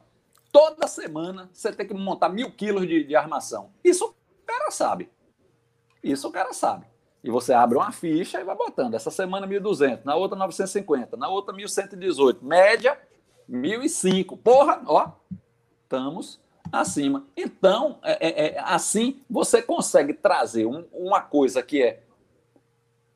[0.52, 3.72] toda semana você tem que montar mil quilos de, de armação.
[3.84, 5.10] Isso o cara sabe.
[6.04, 6.86] Isso o cara sabe.
[7.24, 8.94] E você abre uma ficha e vai botando.
[8.94, 12.38] Essa semana 1.200, na outra 950, na outra 1.118.
[12.42, 13.00] Média
[13.50, 14.38] 1.005.
[14.38, 15.12] Porra, ó,
[15.84, 16.40] estamos
[16.72, 17.26] acima.
[17.36, 22.04] Então, é, é, é, assim você consegue trazer um, uma coisa que é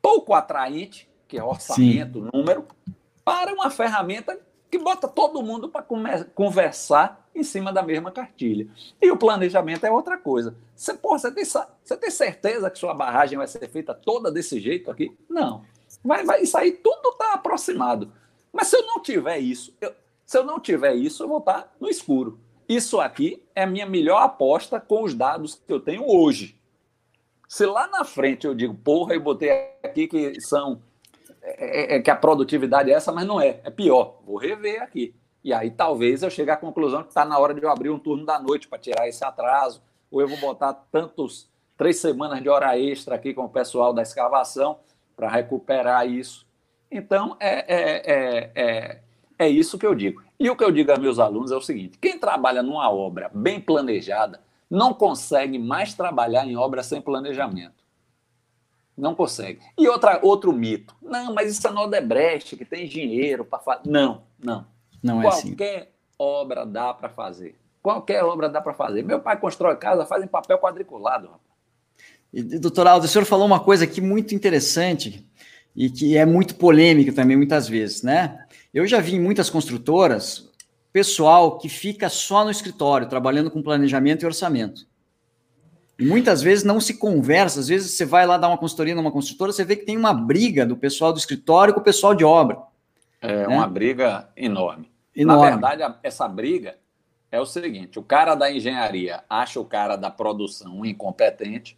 [0.01, 2.29] pouco atraente, que é orçamento, Sim.
[2.33, 2.65] número,
[3.23, 4.37] para uma ferramenta
[4.69, 5.85] que bota todo mundo para
[6.33, 8.67] conversar em cima da mesma cartilha.
[9.01, 10.55] E o planejamento é outra coisa.
[10.75, 14.91] Você, você, tem, você tem certeza que sua barragem vai ser feita toda desse jeito
[14.91, 15.15] aqui?
[15.29, 15.63] Não.
[16.03, 18.11] Vai, vai, isso aí tudo está aproximado.
[18.51, 19.93] Mas se eu não tiver isso, eu,
[20.25, 22.39] se eu não tiver isso, eu vou estar tá no escuro.
[22.67, 26.59] Isso aqui é a minha melhor aposta com os dados que eu tenho hoje.
[27.47, 29.49] Se lá na frente eu digo, porra, eu botei
[29.83, 30.81] aqui que são.
[31.41, 33.59] É, é, que a produtividade é essa, mas não é.
[33.63, 34.19] É pior.
[34.25, 35.15] Vou rever aqui.
[35.43, 37.99] E aí talvez eu chegue à conclusão que está na hora de eu abrir um
[37.99, 39.81] turno da noite para tirar esse atraso.
[40.11, 44.01] Ou eu vou botar tantos três semanas de hora extra aqui com o pessoal da
[44.01, 44.79] escavação
[45.15, 46.45] para recuperar isso.
[46.91, 49.01] Então, é, é, é, é,
[49.37, 50.21] é isso que eu digo.
[50.39, 53.29] E o que eu digo aos meus alunos é o seguinte: quem trabalha numa obra
[53.33, 57.78] bem planejada, não consegue mais trabalhar em obra sem planejamento.
[58.99, 59.59] Não consegue.
[59.77, 60.93] E outra, outro mito.
[61.01, 63.89] Não, mas isso é no Odebrecht, que tem dinheiro para fazer.
[63.89, 64.65] Não, não.
[65.01, 65.55] Não é assim.
[65.55, 67.55] Qualquer obra dá para fazer.
[67.81, 69.03] Qualquer obra dá para fazer.
[69.03, 71.29] Meu pai constrói casa, faz em papel quadriculado.
[72.33, 75.25] E, doutor Aldo, o senhor falou uma coisa aqui muito interessante
[75.73, 78.45] e que é muito polêmica também, muitas vezes, né?
[78.73, 80.49] Eu já vi em muitas construtoras
[80.91, 84.88] pessoal que fica só no escritório, trabalhando com planejamento e orçamento.
[85.99, 89.11] E muitas vezes não se conversa, às vezes você vai lá dar uma consultoria numa
[89.11, 92.23] construtora, você vê que tem uma briga do pessoal do escritório com o pessoal de
[92.23, 92.57] obra.
[93.21, 93.47] É né?
[93.47, 94.89] uma briga enorme.
[95.13, 95.43] enorme.
[95.43, 96.77] Na verdade, essa briga
[97.29, 101.77] é o seguinte: o cara da engenharia acha o cara da produção um incompetente,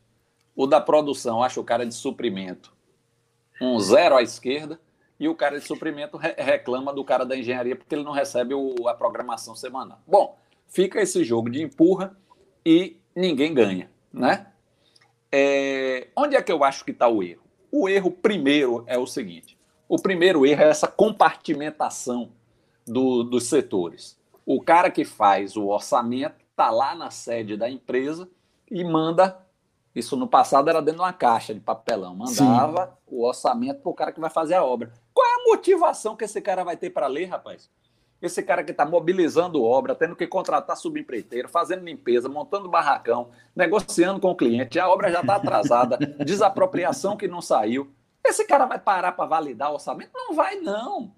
[0.55, 2.71] o da produção acha o cara de suprimento
[3.61, 4.79] um zero à esquerda,
[5.19, 8.55] e o cara de suprimento re reclama do cara da engenharia porque ele não recebe
[8.55, 10.01] o, a programação semanal.
[10.07, 10.35] Bom,
[10.67, 12.17] fica esse jogo de empurra
[12.65, 14.47] e ninguém ganha, né?
[15.31, 17.43] É, onde é que eu acho que está o erro?
[17.71, 19.57] O erro primeiro é o seguinte:
[19.87, 22.31] O primeiro erro é essa compartimentação
[22.85, 24.19] do, dos setores.
[24.45, 28.29] O cara que faz o orçamento está lá na sede da empresa
[28.69, 29.39] e manda.
[29.93, 32.15] Isso no passado era dentro de uma caixa de papelão.
[32.15, 32.93] Mandava Sim.
[33.07, 34.93] o orçamento para o cara que vai fazer a obra.
[35.13, 37.69] Qual é a motivação que esse cara vai ter para ler, rapaz?
[38.21, 44.19] Esse cara que está mobilizando obra, tendo que contratar subempreiteiro, fazendo limpeza, montando barracão, negociando
[44.19, 47.91] com o cliente, a obra já está atrasada, desapropriação que não saiu.
[48.23, 50.11] Esse cara vai parar para validar o orçamento?
[50.13, 51.11] Não vai, não.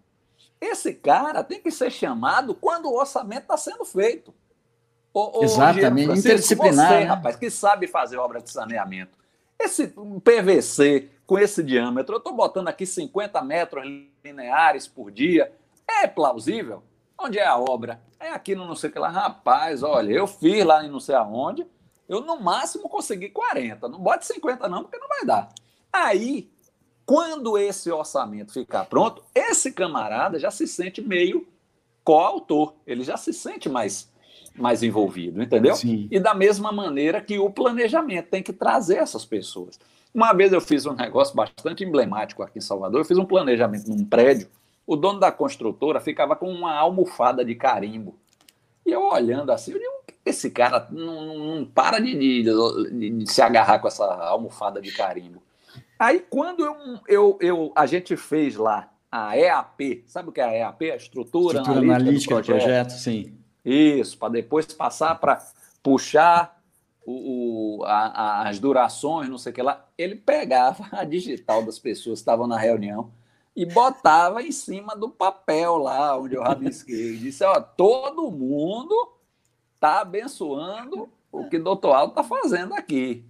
[0.62, 4.34] Esse cara tem que ser chamado quando o orçamento está sendo feito.
[5.14, 6.88] O, Exatamente, interdisciplinar.
[6.88, 7.04] Você, né?
[7.04, 9.18] rapaz, que sabe fazer obra de saneamento.
[9.60, 9.88] Esse
[10.24, 13.86] PVC com esse diâmetro, eu estou botando aqui 50 metros
[14.24, 15.52] lineares por dia,
[15.88, 16.84] é plausível?
[17.24, 18.02] Onde é a obra?
[18.20, 19.10] É aqui no não sei o que lá.
[19.10, 21.66] Rapaz, olha, eu fiz lá em não sei aonde,
[22.08, 23.88] eu no máximo consegui 40.
[23.88, 25.50] Não bote 50 não, porque não vai dar.
[25.92, 26.52] Aí
[27.06, 31.48] quando esse orçamento ficar pronto, esse camarada já se sente meio
[32.04, 34.10] coautor, ele já se sente mais,
[34.56, 35.76] mais envolvido, entendeu?
[35.76, 36.08] Sim.
[36.12, 39.80] E da mesma maneira que o planejamento tem que trazer essas pessoas.
[40.14, 43.90] Uma vez eu fiz um negócio bastante emblemático aqui em Salvador, eu fiz um planejamento
[43.90, 44.48] num prédio,
[44.86, 48.18] o dono da construtora ficava com uma almofada de carimbo.
[48.86, 49.94] E eu olhando assim, eu digo,
[50.26, 54.92] esse cara não, não, não para de, de, de, se agarrar com essa almofada de
[54.92, 55.42] carimbo.
[55.98, 56.76] Aí, quando eu,
[57.08, 60.92] eu, eu, a gente fez lá a EAP, sabe o que é a EAP?
[60.92, 62.64] A estrutura, estrutura analítica, analítica do projeto.
[62.64, 63.38] projeto, sim.
[63.64, 65.42] Isso, para depois passar para
[65.82, 66.62] puxar
[67.06, 69.86] o, o a, a, as durações, não sei o que lá.
[69.98, 73.12] Ele pegava a digital das pessoas que estavam na reunião
[73.56, 77.18] e botava em cima do papel lá onde eu rabisquei.
[77.18, 79.14] Disse: ó, todo mundo
[79.76, 83.26] está abençoando o que o doutor Aldo está fazendo aqui.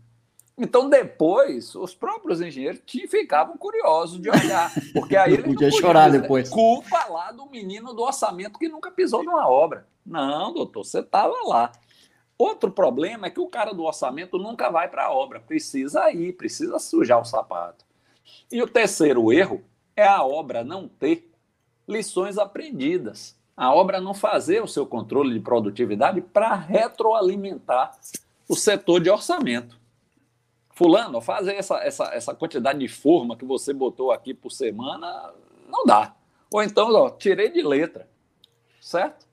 [0.55, 6.21] Então, depois, os próprios engenheiros ficavam curiosos de olhar, porque aí eles podia chorar dizer,
[6.21, 6.47] depois.
[6.49, 9.87] Culpa lá do menino do orçamento que nunca pisou numa obra.
[10.05, 11.71] Não, doutor, você estava lá.
[12.37, 16.33] Outro problema é que o cara do orçamento nunca vai para a obra, precisa ir,
[16.33, 17.83] precisa sujar o sapato.
[18.51, 19.63] E o terceiro erro
[19.95, 21.29] é a obra não ter
[21.87, 23.35] lições aprendidas.
[23.55, 27.97] A obra não fazer o seu controle de produtividade para retroalimentar
[28.49, 29.77] o setor de orçamento.
[30.71, 35.31] Fulano, fazer essa, essa, essa quantidade de forma que você botou aqui por semana,
[35.69, 36.15] não dá.
[36.51, 38.07] Ou então, ó, tirei de letra.
[38.81, 39.27] Certo?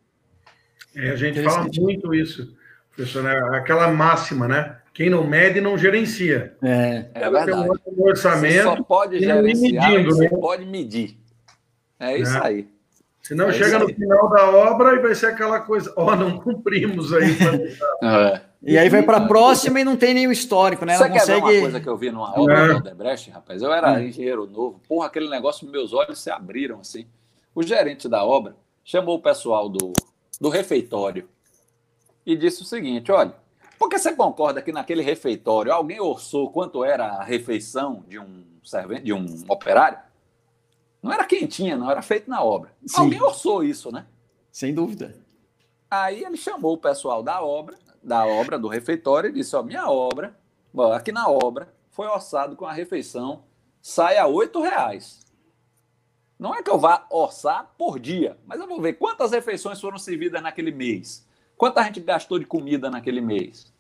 [0.95, 2.55] É, a gente fala muito isso,
[3.01, 3.57] professor, né?
[3.57, 4.77] aquela máxima, né?
[4.93, 6.55] Quem não mede não gerencia.
[6.63, 7.53] É, é verdade.
[7.87, 10.29] Um orçamento, você só pode gerenciar, medindo, você né?
[10.29, 11.19] pode medir.
[11.99, 12.47] É isso é.
[12.47, 12.69] aí.
[13.23, 16.39] Senão é chega no final da obra e vai ser aquela coisa, ó, oh, não
[16.39, 17.37] cumprimos aí.
[18.03, 18.41] é.
[18.63, 20.97] E aí vai para a próxima e não tem nenhum histórico, né?
[20.97, 21.41] Você não consegue...
[21.41, 22.69] uma coisa que eu vi numa obra é.
[22.69, 23.63] do Odebrecht, rapaz?
[23.63, 24.07] Eu era é.
[24.07, 27.07] engenheiro novo, porra, aquele negócio, meus olhos se abriram assim.
[27.55, 29.93] O gerente da obra chamou o pessoal do,
[30.41, 31.29] do refeitório
[32.33, 33.35] e disse o seguinte: olha,
[33.79, 39.05] porque você concorda que naquele refeitório alguém orçou quanto era a refeição de um servente,
[39.05, 39.99] de um operário?
[41.03, 42.71] Não era quentinha, não, era feito na obra.
[42.87, 43.01] Sim.
[43.01, 44.07] Alguém orçou isso, né?
[44.53, 45.17] Sem dúvida.
[45.91, 49.89] Aí ele chamou o pessoal da obra da obra, do refeitório, e disse: Ó, minha
[49.89, 50.37] obra,
[50.95, 53.45] aqui na obra, foi orçado com a refeição,
[53.81, 55.21] sai a oito reais.
[56.39, 59.99] Não é que eu vá orçar por dia, mas eu vou ver quantas refeições foram
[59.99, 61.29] servidas naquele mês.
[61.61, 63.71] Quanta gente gastou de comida naquele mês?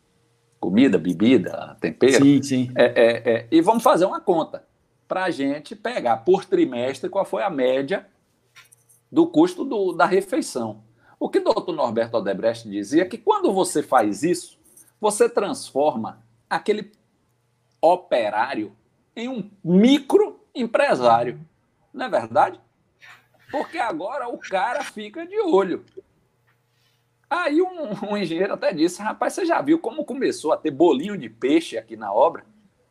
[0.60, 2.22] Comida, bebida, tempero?
[2.22, 2.70] Sim, sim.
[2.76, 3.48] É, é, é.
[3.50, 4.66] E vamos fazer uma conta
[5.08, 8.06] para a gente pegar por trimestre qual foi a média
[9.10, 10.82] do custo do, da refeição.
[11.18, 14.58] O que o doutor Norberto Odebrecht dizia é que quando você faz isso,
[15.00, 16.92] você transforma aquele
[17.80, 18.76] operário
[19.16, 21.40] em um microempresário.
[21.94, 22.60] Não é verdade?
[23.50, 25.82] Porque agora o cara fica de olho.
[27.30, 31.16] Aí um, um, engenheiro até disse: rapaz, você já viu como começou a ter bolinho
[31.16, 32.44] de peixe aqui na obra?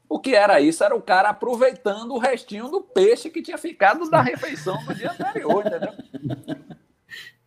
[0.07, 0.81] O que era isso?
[0.81, 5.11] Era o cara aproveitando o restinho do peixe que tinha ficado da refeição do dia
[5.11, 5.91] anterior, entendeu?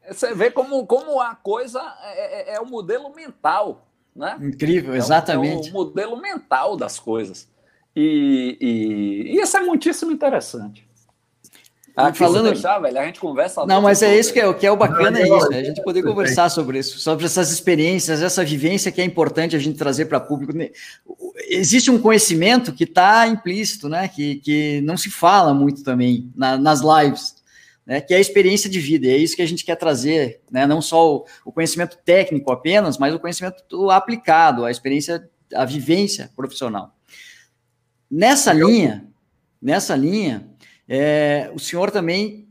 [0.07, 4.37] Você vê como, como a coisa é, é, é o modelo mental, né?
[4.41, 5.69] Incrível, exatamente.
[5.69, 7.49] É o, é o modelo mental das coisas.
[7.97, 10.87] E, e, e isso é muitíssimo interessante.
[11.95, 13.67] Aqui, falando deixar, velho, a gente conversa.
[13.67, 15.59] Não, mas é isso que é, o que é o bacana, é isso, né?
[15.59, 19.59] a gente poder conversar sobre isso, sobre essas experiências, essa vivência que é importante a
[19.59, 20.53] gente trazer para público.
[21.49, 24.09] Existe um conhecimento que está implícito, né?
[24.09, 27.43] Que, que não se fala muito também na, nas lives
[27.87, 30.41] né, que é a experiência de vida, e é isso que a gente quer trazer,
[30.51, 35.65] né, não só o, o conhecimento técnico apenas, mas o conhecimento aplicado, a experiência, a
[35.65, 36.97] vivência profissional.
[38.11, 39.07] Nessa linha,
[39.61, 40.49] nessa linha,
[40.95, 42.47] é, o senhor também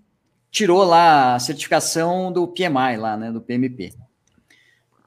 [0.49, 3.93] tirou lá a certificação do PMI, lá, né, do PMP.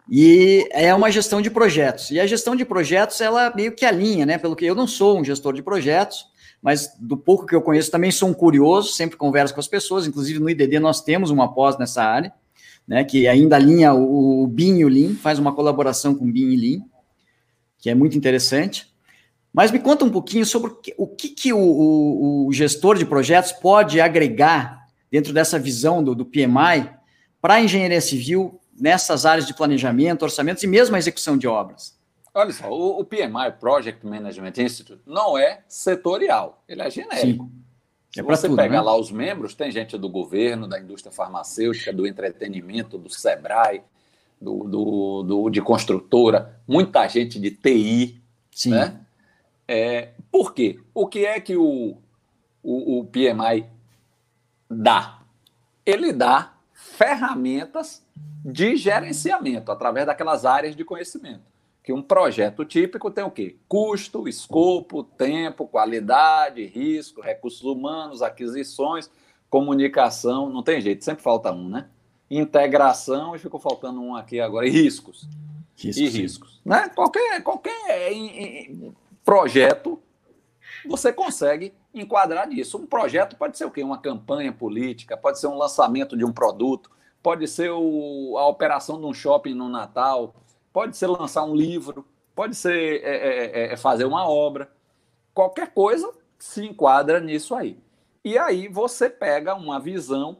[0.08, 2.12] E é uma gestão de projetos.
[2.12, 4.38] E a gestão de projetos, ela meio que alinha, né?
[4.38, 6.26] Pelo que eu não sou um gestor de projetos,
[6.62, 10.06] mas do pouco que eu conheço também sou um curioso, sempre converso com as pessoas,
[10.06, 12.32] inclusive no IDD nós temos uma pós nessa área,
[12.86, 16.52] né, que ainda alinha o, o BIM e o Lean, faz uma colaboração com BIM
[16.52, 16.84] e Lean,
[17.78, 18.93] que é muito interessante.
[19.54, 22.98] Mas me conta um pouquinho sobre o que, o, que, que o, o, o, gestor
[22.98, 26.90] de projetos pode agregar dentro dessa visão do, do PMI
[27.40, 31.96] para a engenharia civil nessas áreas de planejamento, orçamentos e mesmo a execução de obras.
[32.34, 37.44] Olha só, o, o PMI, Project Management Institute, não é setorial, ele é genérico.
[37.44, 37.64] Sim.
[38.12, 38.80] Se é você tudo, pegar né?
[38.80, 43.82] lá os membros, tem gente do governo, da indústria farmacêutica, do entretenimento, do SEBRAE,
[44.40, 48.20] do, do, do de construtora, muita gente de TI.
[48.50, 48.70] Sim.
[48.70, 49.03] Né?
[49.66, 50.80] É, por quê?
[50.92, 51.96] O que é que o,
[52.62, 53.66] o, o PMI
[54.68, 55.20] dá?
[55.84, 58.04] Ele dá ferramentas
[58.44, 61.42] de gerenciamento através daquelas áreas de conhecimento.
[61.82, 63.56] Que um projeto típico tem o quê?
[63.68, 69.10] Custo, escopo, tempo, qualidade, risco, recursos humanos, aquisições,
[69.50, 71.88] comunicação, não tem jeito, sempre falta um, né?
[72.30, 75.28] Integração, e ficou faltando um aqui agora, e riscos.
[75.76, 76.60] riscos e riscos.
[76.64, 76.88] Né?
[76.88, 78.12] Qualquer, qualquer
[79.24, 80.00] projeto
[80.86, 82.78] você consegue enquadrar nisso.
[82.78, 83.82] Um projeto pode ser o quê?
[83.82, 86.90] Uma campanha política, pode ser um lançamento de um produto,
[87.22, 90.34] pode ser o, a operação de um shopping no Natal,
[90.72, 94.70] pode ser lançar um livro, pode ser é, é, é, é fazer uma obra.
[95.32, 97.78] Qualquer coisa se enquadra nisso aí.
[98.24, 100.38] E aí você pega uma visão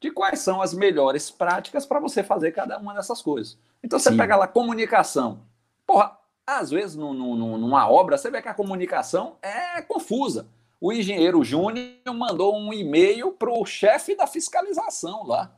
[0.00, 3.58] de quais são as melhores práticas para você fazer cada uma dessas coisas.
[3.82, 4.16] Então você Sim.
[4.16, 5.40] pega lá comunicação.
[5.86, 6.18] Porra,
[6.58, 10.48] às vezes, numa obra, você vê que a comunicação é confusa.
[10.80, 15.54] O engenheiro Júnior mandou um e-mail para o chefe da fiscalização lá.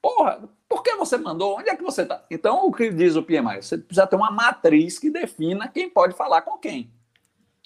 [0.00, 1.58] Porra, por que você mandou?
[1.58, 2.22] Onde é que você está?
[2.30, 3.62] Então, o que diz o PMI?
[3.62, 6.92] Você precisa ter uma matriz que defina quem pode falar com quem.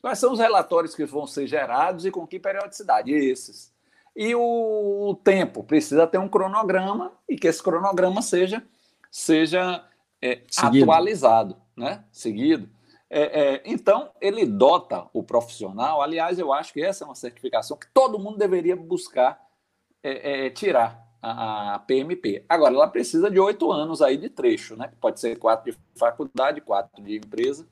[0.00, 3.12] Quais são os relatórios que vão ser gerados e com que periodicidade?
[3.12, 3.72] Esses.
[4.14, 8.64] E o tempo precisa ter um cronograma e que esse cronograma seja,
[9.10, 9.84] seja
[10.22, 12.68] é, atualizado né, seguido.
[13.10, 13.22] É,
[13.54, 16.02] é, então, ele dota o profissional.
[16.02, 19.40] Aliás, eu acho que essa é uma certificação que todo mundo deveria buscar
[20.02, 22.44] é, é tirar a, a, PMP.
[22.48, 24.92] Agora, ela precisa de oito anos aí de trecho, né?
[25.00, 27.66] Pode ser quatro de faculdade, quatro de empresa,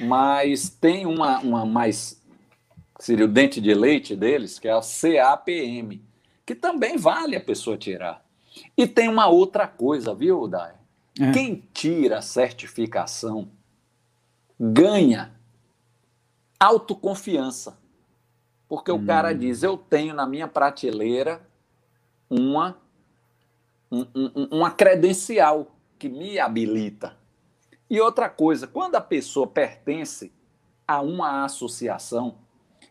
[0.00, 2.20] mas tem uma, uma mais
[2.98, 6.02] seria o dente de leite deles, que é a CAPM,
[6.44, 8.24] que também vale a pessoa tirar.
[8.76, 10.77] E tem uma outra coisa, viu, Dai?
[11.20, 11.32] É.
[11.32, 13.50] Quem tira a certificação
[14.58, 15.34] ganha
[16.58, 17.78] autoconfiança.
[18.68, 18.96] Porque hum.
[18.96, 19.38] o cara hum.
[19.38, 21.40] diz: eu tenho na minha prateleira
[22.28, 22.76] uma,
[23.90, 27.16] um, um, uma credencial que me habilita.
[27.90, 30.30] E outra coisa, quando a pessoa pertence
[30.86, 32.36] a uma associação,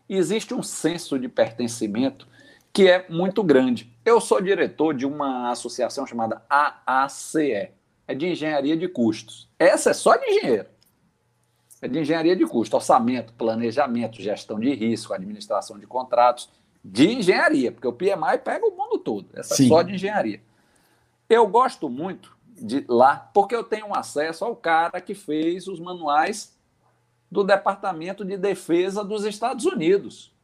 [0.08, 2.26] existe um senso de pertencimento
[2.72, 3.92] que é muito grande.
[4.04, 7.70] Eu sou diretor de uma associação chamada AACE,
[8.08, 9.46] é de engenharia de custos.
[9.58, 10.66] Essa é só de engenheiro.
[11.80, 16.48] É de engenharia de custo, orçamento, planejamento, gestão de risco, administração de contratos,
[16.82, 19.28] de engenharia, porque o PMI pega o mundo todo.
[19.34, 19.66] Essa Sim.
[19.66, 20.40] é só de engenharia.
[21.28, 26.56] Eu gosto muito de lá, porque eu tenho acesso ao cara que fez os manuais
[27.30, 30.34] do Departamento de Defesa dos Estados Unidos.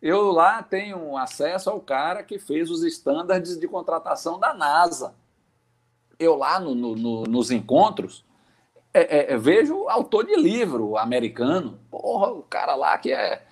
[0.00, 5.14] Eu lá tenho acesso ao cara que fez os estándares de contratação da NASA
[6.18, 8.24] eu lá no, no, nos encontros
[8.92, 13.42] é, é, é, vejo autor de livro americano, porra, o cara lá que é,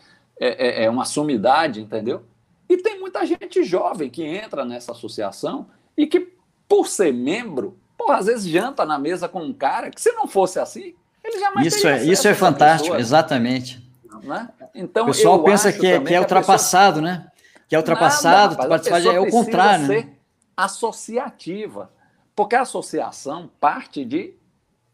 [0.41, 2.25] é, é, é uma sumidade, entendeu?
[2.69, 6.33] E tem muita gente jovem que entra nessa associação e que,
[6.69, 10.27] por ser membro, porra, às vezes janta na mesa com um cara que, se não
[10.27, 13.87] fosse assim, ele jamais Isso é, isso é fantástico, pessoa, exatamente.
[14.23, 14.49] Né?
[14.75, 17.19] Então, o pessoal pensa que é, que é ultrapassado, pessoa...
[17.19, 17.31] né?
[17.69, 19.87] Que é ultrapassado, Nada, rapaz, é o contrário.
[19.87, 20.17] Né?
[20.57, 21.91] associativa.
[22.37, 24.35] Porque a associação parte de.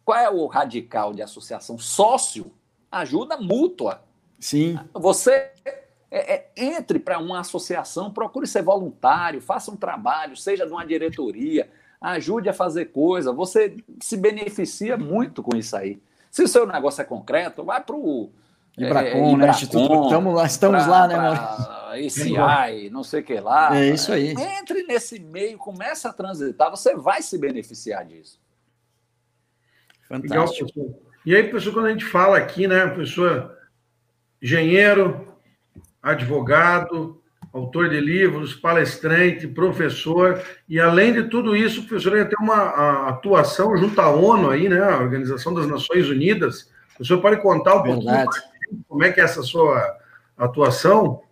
[0.05, 1.79] Qual é o radical de associação?
[1.79, 2.53] Sócio,
[2.91, 4.03] ajuda mútua.
[4.41, 4.79] Sim.
[4.95, 5.53] Você
[6.11, 10.85] é, é, entre para uma associação, procure ser voluntário, faça um trabalho, seja de uma
[10.85, 13.33] diretoria, ajude a fazer coisa.
[13.33, 15.99] Você se beneficia muito com isso aí.
[16.31, 18.31] Se o seu negócio é concreto, vai para o.
[18.77, 19.51] Ibracon, é, né?
[19.51, 21.83] Instituto, estamos lá, estamos pra, lá, né, Maurício?
[22.27, 23.77] ICI, não sei o que lá.
[23.77, 24.31] É isso aí.
[24.31, 28.41] Entre nesse meio, começa a transitar, você vai se beneficiar disso.
[30.09, 30.71] Fantástico.
[30.75, 33.57] Legal, e aí, pessoal, quando a gente fala aqui, né, pessoa
[34.41, 35.37] engenheiro,
[36.03, 42.39] advogado, autor de livros, palestrante, professor, e além de tudo isso, o professor ainda tem
[42.41, 46.71] uma atuação junto à ONU aí, né, a Organização das Nações Unidas.
[46.99, 48.25] O senhor pode contar um Verdade.
[48.25, 48.52] pouquinho
[48.89, 49.99] como é que é essa sua
[50.37, 51.23] atuação?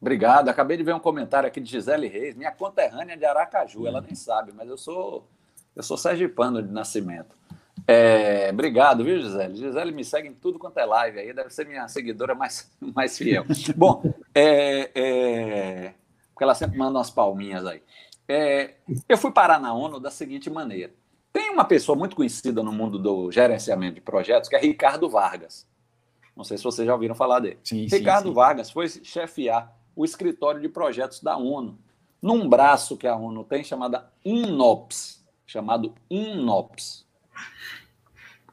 [0.00, 0.48] Obrigado.
[0.48, 3.86] Acabei de ver um comentário aqui de Gisele Reis, minha conterrânea de Aracaju.
[3.86, 5.28] Ela nem sabe, mas eu sou
[5.78, 7.36] eu sou sergipano de nascimento.
[7.86, 9.54] É, obrigado, viu, Gisele?
[9.54, 13.16] Gisele me segue em tudo quanto é live aí, deve ser minha seguidora mais, mais
[13.16, 13.44] fiel.
[13.76, 14.02] Bom,
[14.34, 15.94] é, é,
[16.32, 17.80] porque ela sempre manda umas palminhas aí.
[18.26, 18.74] É,
[19.08, 20.92] eu fui parar na ONU da seguinte maneira:
[21.32, 25.64] tem uma pessoa muito conhecida no mundo do gerenciamento de projetos, que é Ricardo Vargas.
[26.38, 27.58] Não sei se vocês já ouviram falar dele.
[27.64, 28.34] Sim, Ricardo sim, sim.
[28.34, 31.76] Vargas foi chefiar o escritório de projetos da ONU,
[32.22, 37.04] num braço que a ONU tem chamada UNOPS, chamado UNOPS.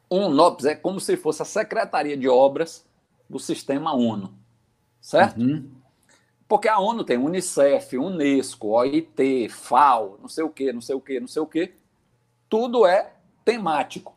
[0.09, 2.83] UNOPS é como se fosse a Secretaria de Obras
[3.29, 4.33] do Sistema ONU,
[4.99, 5.39] certo?
[5.39, 5.69] Uhum.
[6.47, 11.01] Porque a ONU tem Unicef, Unesco, OIT, FAO, não sei o quê, não sei o
[11.01, 11.75] quê, não sei o quê.
[12.49, 13.13] Tudo é
[13.43, 14.15] temático.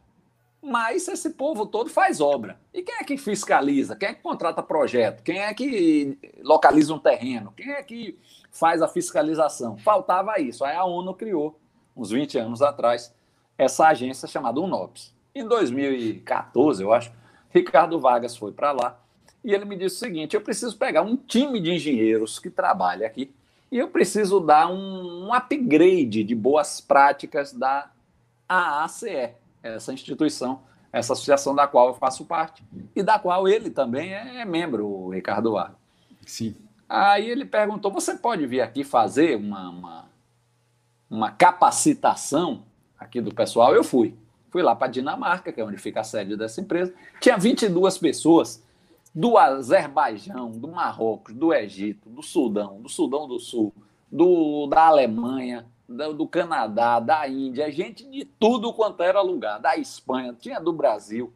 [0.69, 2.61] Mas esse povo todo faz obra.
[2.75, 3.97] E quem é que fiscaliza?
[3.97, 5.23] Quem é que contrata projeto?
[5.23, 7.53] Quem é que localiza um terreno?
[7.57, 8.19] Quem é que
[8.51, 9.79] faz a fiscalização?
[9.79, 10.65] Faltava isso.
[10.65, 11.59] Aí a ONU criou,
[11.97, 13.15] uns 20 anos atrás,
[13.57, 15.15] essa agência chamada UNOPS.
[15.35, 17.13] Em 2014, eu acho,
[17.51, 19.01] Ricardo Vargas foi para lá
[19.43, 23.07] e ele me disse o seguinte: eu preciso pegar um time de engenheiros que trabalha
[23.07, 23.33] aqui
[23.71, 27.91] e eu preciso dar um, um upgrade de boas práticas da
[28.49, 29.31] AACE,
[29.75, 30.61] essa instituição,
[30.93, 32.65] essa associação da qual eu faço parte
[32.95, 35.77] e da qual ele também é membro, o Ricardo Vargas.
[36.27, 36.55] Sim.
[36.89, 40.05] Aí ele perguntou: você pode vir aqui fazer uma, uma,
[41.11, 42.63] uma capacitação
[42.99, 43.75] aqui do pessoal?
[43.75, 44.17] Eu fui.
[44.51, 46.95] Fui lá para a Dinamarca, que é onde fica a sede dessa empresa.
[47.21, 48.65] Tinha 22 pessoas
[49.15, 53.75] do Azerbaijão, do Marrocos, do Egito, do Sudão, do Sudão do Sul,
[54.11, 60.37] do, da Alemanha, do, Canadá, da Índia, gente de tudo quanto era lugar, da Espanha,
[60.39, 61.33] tinha do Brasil,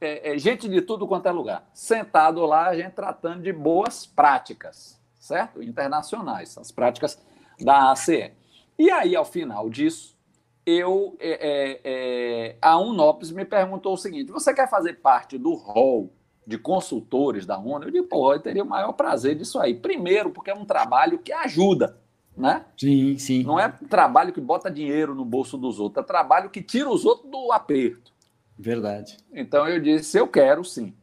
[0.00, 1.68] é, é, gente de tudo quanto é lugar.
[1.72, 5.62] Sentado lá, a gente tratando de boas práticas, certo?
[5.62, 7.18] Internacionais, as práticas
[7.58, 8.32] da ACE.
[8.78, 10.16] E aí, ao final disso,
[10.64, 15.54] eu é, é, é, a Unopes me perguntou o seguinte: você quer fazer parte do
[15.54, 16.12] hall
[16.46, 17.86] de consultores da ONU?
[17.86, 19.74] Eu disse, pô, eu teria o maior prazer disso aí.
[19.74, 21.98] Primeiro, porque é um trabalho que ajuda,
[22.38, 22.64] né?
[22.76, 23.42] Sim, sim.
[23.42, 27.04] Não é trabalho que bota dinheiro no bolso dos outros, é trabalho que tira os
[27.04, 28.12] outros do aperto.
[28.56, 29.18] Verdade.
[29.32, 30.94] Então eu disse, eu quero sim.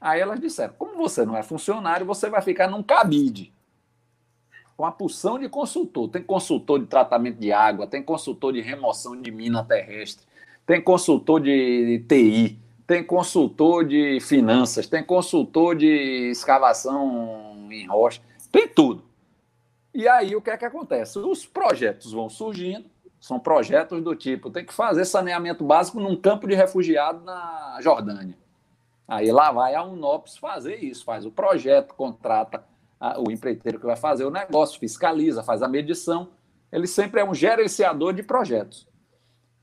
[0.00, 3.52] Aí elas disseram, como você não é funcionário, você vai ficar num cabide
[4.76, 6.08] com a porção de consultor.
[6.08, 10.26] Tem consultor de tratamento de água, tem consultor de remoção de mina terrestre,
[10.66, 18.20] tem consultor de TI, tem consultor de finanças, tem consultor de escavação em rocha,
[18.50, 19.11] tem tudo.
[19.94, 21.18] E aí o que é que acontece?
[21.18, 22.90] Os projetos vão surgindo,
[23.20, 28.36] são projetos do tipo, tem que fazer saneamento básico num campo de refugiado na Jordânia.
[29.06, 32.64] Aí lá vai a UNOPS fazer isso, faz o projeto, contrata
[33.18, 36.30] o empreiteiro que vai fazer o negócio, fiscaliza, faz a medição.
[36.70, 38.88] Ele sempre é um gerenciador de projetos.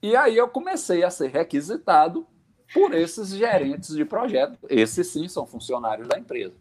[0.01, 2.27] E aí eu comecei a ser requisitado
[2.73, 4.57] por esses gerentes de projeto.
[4.69, 6.53] Esses sim são funcionários da empresa.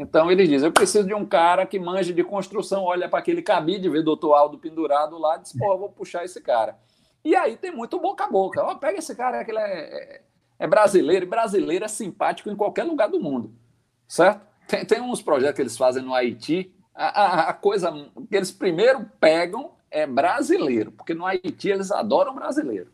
[0.00, 3.42] Então eles dizem: eu preciso de um cara que manje de construção, olha para aquele
[3.42, 6.78] cabide, vê doutor Aldo pendurado lá, diz: pô, vou puxar esse cara.
[7.22, 8.62] E aí tem muito boca a boca.
[8.62, 10.20] Ó, pega esse cara, que ele é, é,
[10.60, 13.52] é brasileiro, e brasileiro é simpático em qualquer lugar do mundo,
[14.08, 14.40] certo?
[14.66, 16.72] Tem, tem uns projetos que eles fazem no Haiti.
[16.94, 17.92] A, a, a, coisa
[18.28, 22.90] que eles primeiro pegam é brasileiro, porque no Haiti eles adoram brasileiro.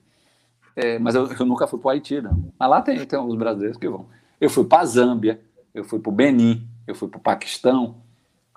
[0.75, 2.53] É, mas eu, eu, nunca fui para o Haiti, não.
[2.59, 4.07] Mas lá tem, tem uns brasileiros que vão.
[4.41, 5.41] Eu fui para a Zâmbia,
[5.73, 8.03] eu fui para o Benin, eu fui para o Paquistão,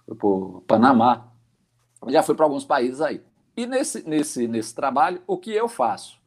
[0.06, 1.28] fui para o Panamá.
[2.08, 3.22] Já fui para alguns países aí.
[3.58, 6.18] E nesse, nesse, nesse trabalho, o que eu faço?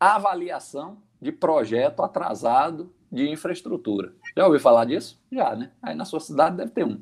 [0.00, 4.12] Avaliação de projeto atrasado de infraestrutura.
[4.36, 5.20] Já ouviu falar disso?
[5.30, 5.70] Já, né?
[5.82, 7.00] Aí na sua cidade deve ter um.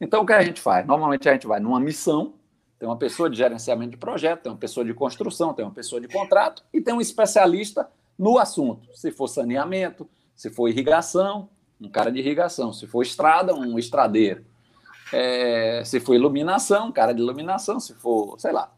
[0.00, 0.86] Então o que a gente faz?
[0.86, 2.34] Normalmente a gente vai numa missão,
[2.78, 6.00] tem uma pessoa de gerenciamento de projeto, tem uma pessoa de construção, tem uma pessoa
[6.00, 8.88] de contrato e tem um especialista no assunto.
[8.94, 11.48] Se for saneamento, se for irrigação,
[11.80, 12.72] um cara de irrigação.
[12.72, 14.44] Se for estrada, um estradeiro.
[15.12, 17.78] É, se for iluminação, um cara de iluminação.
[17.78, 18.72] Se for, sei lá.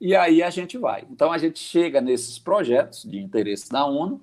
[0.00, 1.06] E aí a gente vai.
[1.10, 4.20] Então a gente chega nesses projetos de interesse da ONU,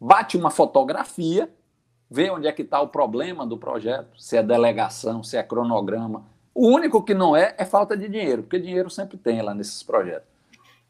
[0.00, 1.50] bate uma fotografia
[2.10, 6.26] ver onde é que está o problema do projeto, se é delegação, se é cronograma.
[6.54, 9.82] O único que não é é falta de dinheiro, porque dinheiro sempre tem lá nesses
[9.82, 10.28] projetos.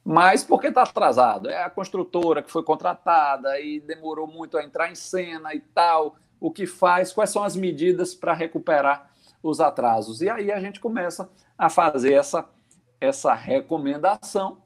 [0.04, 1.48] Mas porque está atrasado?
[1.48, 6.16] É a construtora que foi contratada e demorou muito a entrar em cena e tal.
[6.42, 7.12] O que faz?
[7.12, 9.12] Quais são as medidas para recuperar
[9.42, 10.22] os atrasos.
[10.22, 11.28] E aí a gente começa
[11.58, 12.48] a fazer essa,
[13.00, 14.58] essa recomendação.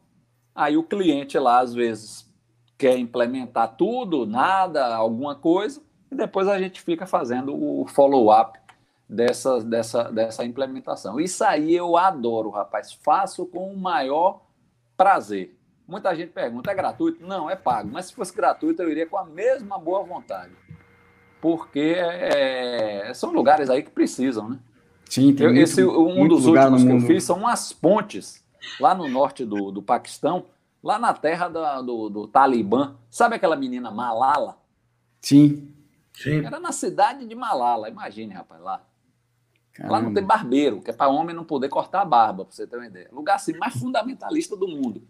[0.55, 2.31] Aí o cliente lá, às vezes,
[2.77, 8.59] quer implementar tudo, nada, alguma coisa, e depois a gente fica fazendo o follow-up
[9.09, 11.19] dessa, dessa, dessa implementação.
[11.19, 12.93] Isso aí eu adoro, rapaz.
[12.93, 14.43] Faço com o maior
[14.97, 15.57] prazer.
[15.87, 17.25] Muita gente pergunta: é gratuito?
[17.25, 17.89] Não, é pago.
[17.93, 20.53] Mas se fosse gratuito, eu iria com a mesma boa vontade.
[21.41, 24.59] Porque é, são lugares aí que precisam, né?
[25.09, 28.45] Sim, tem eu, muito, esse, Um dos últimos que eu fiz são umas pontes
[28.81, 30.47] lá no norte do, do Paquistão,
[30.83, 32.97] lá na terra da, do, do Talibã.
[33.09, 34.59] Sabe aquela menina Malala?
[35.21, 35.73] Sim.
[36.13, 36.45] Sim.
[36.45, 38.83] Era na cidade de Malala, imagine, rapaz, lá.
[39.73, 39.93] Caramba.
[39.93, 42.67] Lá não tem barbeiro, que é para homem não poder cortar a barba, para você
[42.67, 43.09] ter uma ideia.
[43.13, 45.03] Lugar assim, mais fundamentalista do mundo.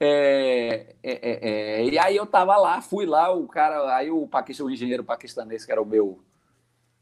[0.00, 4.28] É, é, é, é, e aí eu tava lá, fui lá, o cara, aí o,
[4.28, 6.20] o engenheiro paquistanês, que era o meu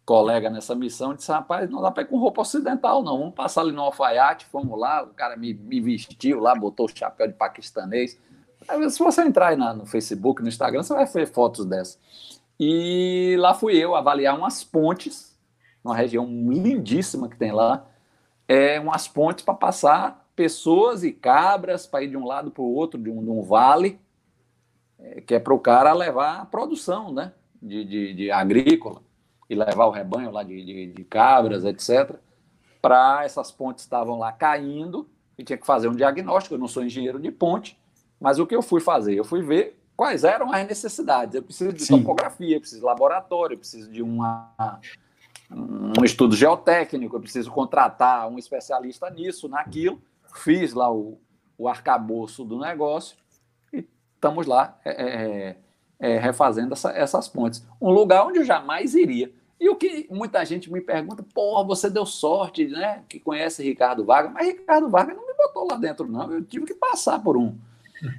[0.04, 3.18] colega nessa missão, disse, rapaz, não dá para ir com roupa ocidental, não.
[3.18, 6.88] Vamos passar ali no alfaiate, fomos lá, o cara me, me vestiu lá, botou o
[6.88, 8.20] chapéu de paquistanês.
[8.90, 11.98] Se você entrar aí na, no Facebook, no Instagram, você vai ver fotos dessas.
[12.58, 15.36] E lá fui eu avaliar umas pontes,
[15.82, 17.86] uma região lindíssima que tem lá,
[18.46, 22.74] é, umas pontes para passar pessoas e cabras para ir de um lado para o
[22.74, 24.00] outro de um, de um vale,
[24.98, 29.02] é, que é para o cara levar a produção né, de, de, de, agrícola
[29.48, 32.16] e levar o rebanho lá de, de, de cabras, etc.
[32.80, 36.54] Para essas pontes estavam lá caindo e tinha que fazer um diagnóstico.
[36.54, 37.78] Eu não sou engenheiro de ponte,
[38.20, 39.14] mas o que eu fui fazer?
[39.14, 41.34] Eu fui ver quais eram as necessidades.
[41.34, 41.98] Eu preciso de Sim.
[41.98, 44.80] topografia, eu preciso de laboratório, eu preciso de uma,
[45.50, 50.00] um estudo geotécnico, eu preciso contratar um especialista nisso, naquilo.
[50.32, 51.18] Fiz lá o,
[51.56, 53.16] o arcabouço do negócio
[53.72, 55.56] e estamos lá é, é, é,
[55.98, 57.66] é, refazendo essa, essas pontes.
[57.80, 59.32] Um lugar onde eu jamais iria.
[59.60, 63.04] E o que muita gente me pergunta, porra, você deu sorte, né?
[63.08, 66.32] Que conhece Ricardo Vargas, mas Ricardo Vargas não me botou lá dentro, não.
[66.32, 67.56] Eu tive que passar por um,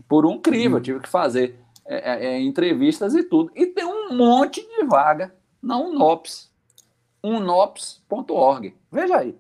[0.08, 3.52] por um crivo, eu tive que fazer é, é, entrevistas e tudo.
[3.56, 6.50] E tem um monte de vaga na UNOPS,
[7.22, 8.76] unops.org.
[8.90, 9.36] Veja aí.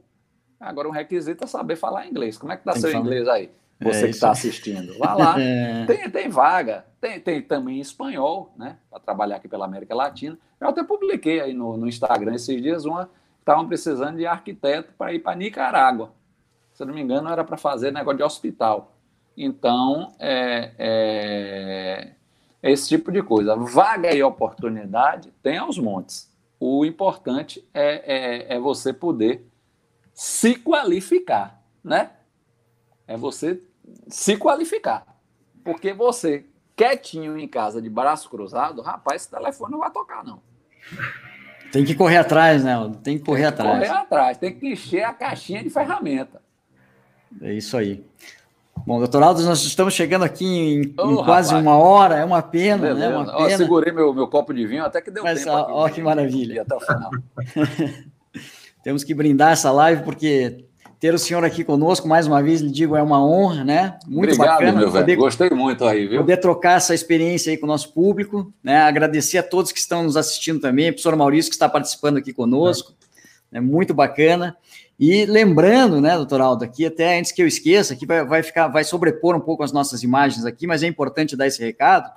[0.64, 2.38] Agora, um requisito é saber falar inglês.
[2.38, 3.51] Como é que está seu inglês aí?
[3.80, 4.97] É Você é, que está assistindo.
[4.97, 5.36] Vá lá.
[5.86, 6.86] tem, tem vaga.
[7.01, 8.78] Tem, tem também espanhol, né?
[8.89, 10.38] Para trabalhar aqui pela América Latina.
[10.59, 13.09] Eu até publiquei aí no, no Instagram esses dias uma.
[13.39, 16.14] Estavam precisando de arquiteto para ir para Nicarágua.
[16.74, 18.95] Se eu não me engano, era para fazer negócio de hospital.
[19.36, 22.11] Então, é, é,
[22.64, 23.55] esse tipo de coisa.
[23.55, 26.32] Vaga e oportunidade tem aos montes.
[26.57, 29.45] O importante é, é, é você poder
[30.14, 32.11] se qualificar, né?
[33.07, 33.61] É você
[34.07, 35.05] se qualificar.
[35.64, 36.45] Porque você,
[36.76, 40.41] quietinho em casa, de braço cruzado, rapaz, esse telefone não vai tocar, não.
[41.72, 42.76] Tem que correr atrás, né?
[43.03, 43.88] Tem que correr tem que atrás.
[43.88, 46.41] Correr atrás, tem que encher a caixinha de ferramenta.
[47.41, 48.05] É isso aí.
[48.86, 52.41] Bom, doutor Aldo, nós estamos chegando aqui em, oh, em quase uma hora, é uma
[52.41, 53.07] pena, né?
[53.07, 53.57] Uma pena.
[53.57, 55.55] segurei meu, meu copo de vinho até que deu Mas, tempo.
[55.55, 56.64] Ó, que maravilha.
[56.64, 57.11] Até o final.
[58.84, 60.65] Temos que brindar essa live, porque
[60.99, 63.97] ter o senhor aqui conosco, mais uma vez, lhe digo, é uma honra, né?
[64.07, 64.79] Muito Obrigado, bacana.
[64.79, 66.19] Meu poder, Gostei muito aí, viu?
[66.19, 68.77] Poder trocar essa experiência aí com o nosso público, né?
[68.77, 72.31] Agradecer a todos que estão nos assistindo também, o professor Maurício, que está participando aqui
[72.31, 72.93] conosco.
[73.51, 74.55] É, muito bacana.
[74.99, 78.67] E lembrando, né, doutor Aldo, aqui até antes que eu esqueça, aqui vai, vai ficar,
[78.67, 82.09] vai sobrepor um pouco as nossas imagens aqui, mas é importante dar esse recado,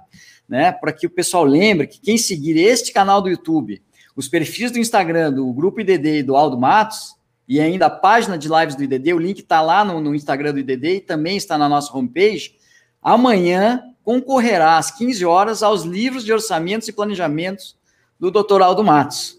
[0.49, 3.83] né, para que o pessoal lembre que quem seguir este canal do YouTube,
[4.17, 7.15] os perfis do Instagram do Grupo IDD e do Aldo Matos,
[7.47, 10.53] e ainda a página de lives do IDD, o link está lá no, no Instagram
[10.55, 12.57] do IDD e também está na nossa homepage,
[13.01, 17.77] amanhã concorrerá às 15 horas aos livros de orçamentos e planejamentos
[18.19, 19.39] do doutor Aldo Matos.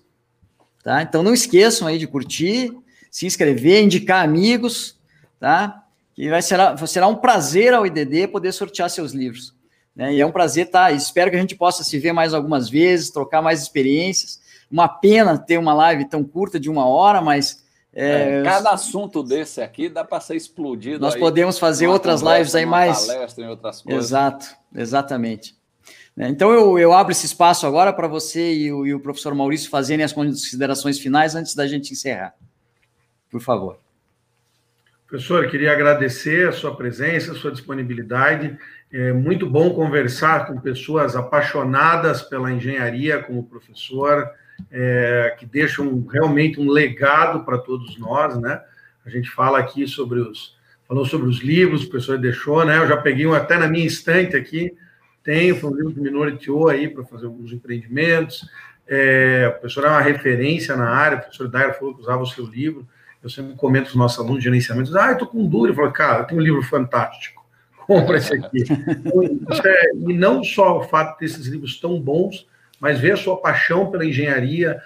[0.84, 1.02] Tá?
[1.02, 2.74] Então não esqueçam aí de curtir,
[3.12, 4.98] se inscrever, indicar amigos,
[5.40, 5.84] tá?
[6.14, 9.54] Que vai será, será um prazer ao IDD poder sortear seus livros.
[9.96, 10.14] Né?
[10.14, 10.92] E é um prazer, tá?
[10.92, 14.40] Espero que a gente possa se ver mais algumas vezes, trocar mais experiências.
[14.70, 17.66] Uma pena ter uma live tão curta de uma hora, mas.
[17.94, 21.00] É, é, cada assunto desse aqui dá para ser explodido.
[21.00, 23.08] Nós podemos fazer outras lives aí mais.
[23.08, 24.06] Palestra e outras coisas.
[24.06, 24.46] Exato,
[24.76, 25.56] exatamente.
[26.16, 26.30] Né?
[26.30, 29.70] Então eu, eu abro esse espaço agora para você e o, e o professor Maurício
[29.70, 32.36] fazerem as considerações finais antes da gente encerrar
[33.30, 33.80] por favor.
[35.08, 38.58] Professor, queria agradecer a sua presença, a sua disponibilidade.
[38.92, 44.30] É muito bom conversar com pessoas apaixonadas pela engenharia, como o professor,
[44.72, 48.62] é, que deixam realmente um legado para todos nós, né?
[49.06, 52.78] A gente fala aqui sobre os, falou sobre os livros, o professor deixou, né?
[52.78, 54.76] Eu já peguei um até na minha estante aqui,
[55.24, 58.48] tenho, foi um livro que me norteou aí para fazer alguns empreendimentos.
[58.88, 62.28] É, o professor é uma referência na área, o professor Dairo falou que usava o
[62.28, 62.88] seu livro.
[63.22, 65.72] Eu sempre comento com os nossos alunos de gerenciamento, ah, eu estou com dúvida.
[65.72, 67.46] Eu falo, cara, tem um livro fantástico,
[67.86, 68.64] compra esse aqui.
[69.66, 72.48] é, e não só o fato de ter esses livros tão bons,
[72.80, 74.82] mas ver a sua paixão pela engenharia,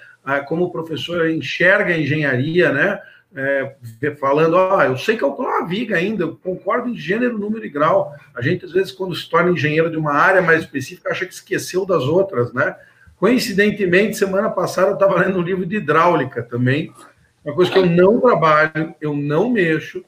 [0.47, 2.99] como o professor enxerga a engenharia, né?
[3.33, 3.75] É,
[4.19, 8.13] falando, ah, eu sei calcular uma viga ainda, eu concordo em gênero, número e grau.
[8.35, 11.33] A gente, às vezes, quando se torna engenheiro de uma área mais específica, acha que
[11.33, 12.75] esqueceu das outras, né?
[13.17, 16.93] Coincidentemente, semana passada eu estava lendo um livro de hidráulica também,
[17.43, 20.03] uma coisa que eu não trabalho, eu não mexo.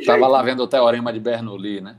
[0.00, 1.96] Estava lá vendo o teorema de Bernoulli, né?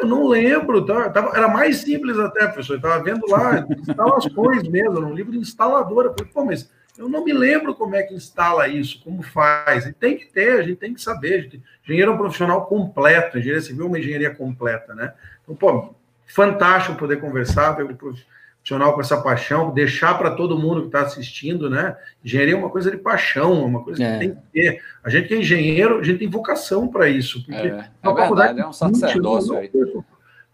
[0.00, 2.74] Eu não lembro, tá, tava, era mais simples até, professor.
[2.74, 6.08] Eu estava vendo lá instalações mesmo, um livro de instaladora.
[6.08, 9.86] Eu falei, pô, mas eu não me lembro como é que instala isso, como faz.
[9.86, 11.42] E tem que ter, a gente tem que saber.
[11.42, 15.14] Gente, engenheiro é um profissional completo, engenharia civil é uma engenharia completa, né?
[15.42, 15.94] Então, pô,
[16.26, 18.14] fantástico poder conversar, ver o
[18.60, 21.96] profissional com essa paixão, deixar para todo mundo que está assistindo, né?
[22.24, 24.12] Engenharia é uma coisa de paixão, é uma coisa é.
[24.12, 24.82] que tem que ter.
[25.02, 27.44] A gente que é engenheiro, a gente tem vocação para isso.
[27.44, 29.70] Porque é, é verdade, é um sacerdócio aí.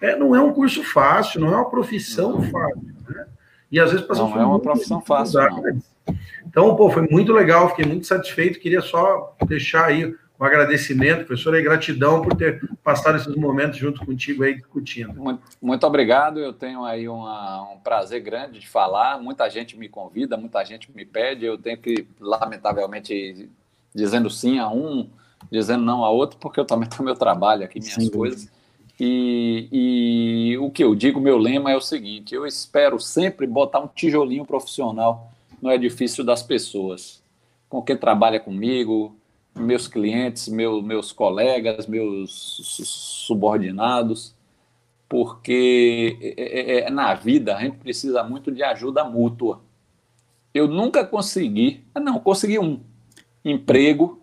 [0.01, 3.27] É, não é um curso fácil, não é uma profissão fácil, né?
[3.71, 5.41] E às vezes não é uma profissão fácil.
[6.47, 8.61] Então, pô, foi muito legal, fiquei muito satisfeito.
[8.61, 14.05] Queria só deixar aí um agradecimento, professor, e gratidão por ter passado esses momentos junto
[14.05, 15.15] contigo aí discutindo.
[15.15, 19.21] Muito, muito obrigado, eu tenho aí uma, um prazer grande de falar.
[19.21, 23.49] Muita gente me convida, muita gente me pede, eu tenho que, lamentavelmente,
[23.95, 25.09] dizendo sim a um,
[25.51, 28.51] dizendo não a outro, porque eu também tenho meu trabalho aqui, minhas sim, coisas.
[28.99, 33.81] E, e o que eu digo, meu lema é o seguinte: eu espero sempre botar
[33.81, 35.31] um tijolinho profissional
[35.61, 37.23] no edifício das pessoas,
[37.69, 39.15] com quem trabalha comigo,
[39.57, 42.61] meus clientes, meu, meus colegas, meus
[43.27, 44.35] subordinados,
[45.09, 49.61] porque é, é, é, na vida a gente precisa muito de ajuda mútua.
[50.53, 52.81] Eu nunca consegui, ah, não, consegui um
[53.45, 54.21] emprego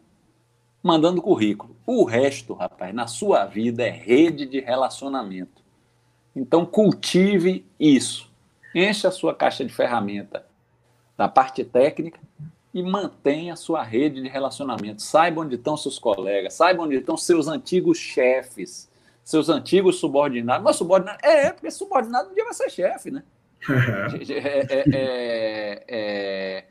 [0.82, 1.76] mandando currículo.
[1.86, 5.62] O resto, rapaz, na sua vida é rede de relacionamento.
[6.36, 8.30] Então cultive isso.
[8.74, 10.46] Encha a sua caixa de ferramenta
[11.16, 12.20] da parte técnica
[12.74, 15.02] e mantenha a sua rede de relacionamento.
[15.02, 18.90] Saiba onde estão seus colegas, saiba onde estão seus antigos chefes,
[19.24, 20.64] seus antigos subordinados.
[20.64, 23.24] Mas subordinado, é, porque subordinado um dia vai ser chefe, né?
[24.30, 26.66] É, é, é, é,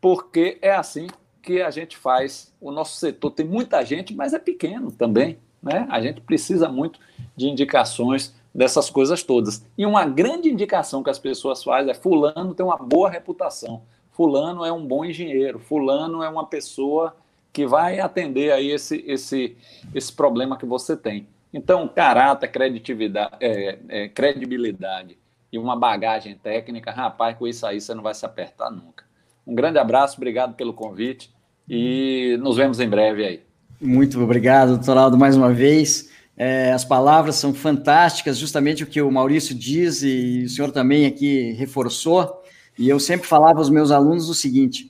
[0.00, 1.08] porque é assim
[1.42, 2.54] que a gente faz.
[2.60, 5.38] O nosso setor tem muita gente, mas é pequeno também.
[5.62, 5.86] Né?
[5.90, 7.00] A gente precisa muito
[7.36, 9.64] de indicações dessas coisas todas.
[9.76, 14.64] E uma grande indicação que as pessoas fazem é fulano tem uma boa reputação, fulano
[14.64, 17.16] é um bom engenheiro, fulano é uma pessoa
[17.52, 19.56] que vai atender aí esse, esse,
[19.94, 21.26] esse problema que você tem.
[21.52, 25.18] Então, caráter, credibilidade, é, é, credibilidade
[25.52, 29.04] e uma bagagem técnica, rapaz, com isso aí você não vai se apertar nunca.
[29.46, 31.30] Um grande abraço, obrigado pelo convite
[31.68, 33.42] e nos vemos em breve aí.
[33.80, 36.10] Muito obrigado, doutor Aldo, mais uma vez.
[36.36, 41.04] É, as palavras são fantásticas, justamente o que o Maurício diz e o senhor também
[41.04, 42.41] aqui reforçou.
[42.78, 44.88] E eu sempre falava aos meus alunos o seguinte: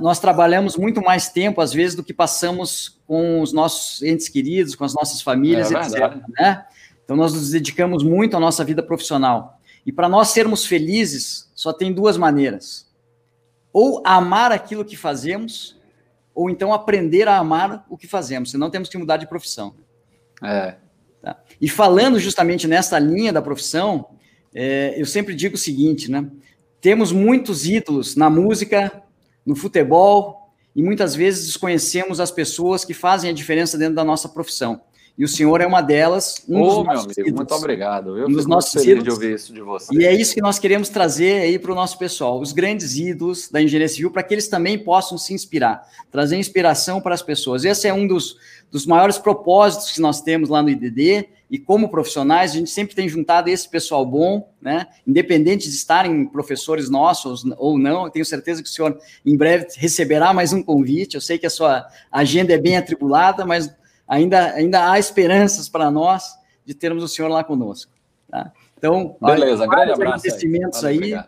[0.00, 4.74] nós trabalhamos muito mais tempo, às vezes, do que passamos com os nossos entes queridos,
[4.74, 6.16] com as nossas famílias, é etc.
[6.38, 6.64] Né?
[7.04, 9.60] Então, nós nos dedicamos muito à nossa vida profissional.
[9.84, 12.90] E para nós sermos felizes, só tem duas maneiras:
[13.72, 15.78] ou amar aquilo que fazemos,
[16.34, 19.74] ou então aprender a amar o que fazemos, senão temos que mudar de profissão.
[20.42, 20.76] É.
[21.22, 21.38] Tá?
[21.60, 24.08] E falando justamente nessa linha da profissão,
[24.54, 26.28] é, eu sempre digo o seguinte, né?
[26.86, 29.02] Temos muitos ídolos na música,
[29.44, 34.28] no futebol, e muitas vezes desconhecemos as pessoas que fazem a diferença dentro da nossa
[34.28, 34.80] profissão.
[35.18, 36.44] E o senhor é uma delas.
[36.48, 38.16] Um oh, meu amigo, ídolos, muito obrigado.
[38.16, 39.92] Eu um dos nossos feliz de ouvir isso de você.
[39.92, 43.50] E é isso que nós queremos trazer aí para o nosso pessoal, os grandes ídolos
[43.50, 47.64] da engenharia civil, para que eles também possam se inspirar, trazer inspiração para as pessoas.
[47.64, 48.36] Esse é um dos,
[48.70, 52.94] dos maiores propósitos que nós temos lá no IDD, e como profissionais, a gente sempre
[52.94, 54.88] tem juntado esse pessoal bom, né?
[55.06, 59.66] Independente de estarem professores nossos ou não, eu tenho certeza que o senhor em breve
[59.76, 61.14] receberá mais um convite.
[61.14, 63.72] Eu sei que a sua agenda é bem atribulada, mas
[64.08, 67.92] ainda, ainda há esperanças para nós de termos o senhor lá conosco.
[68.28, 68.52] Tá?
[68.76, 71.24] Então, beleza, olha, vários agradecimentos aí, aí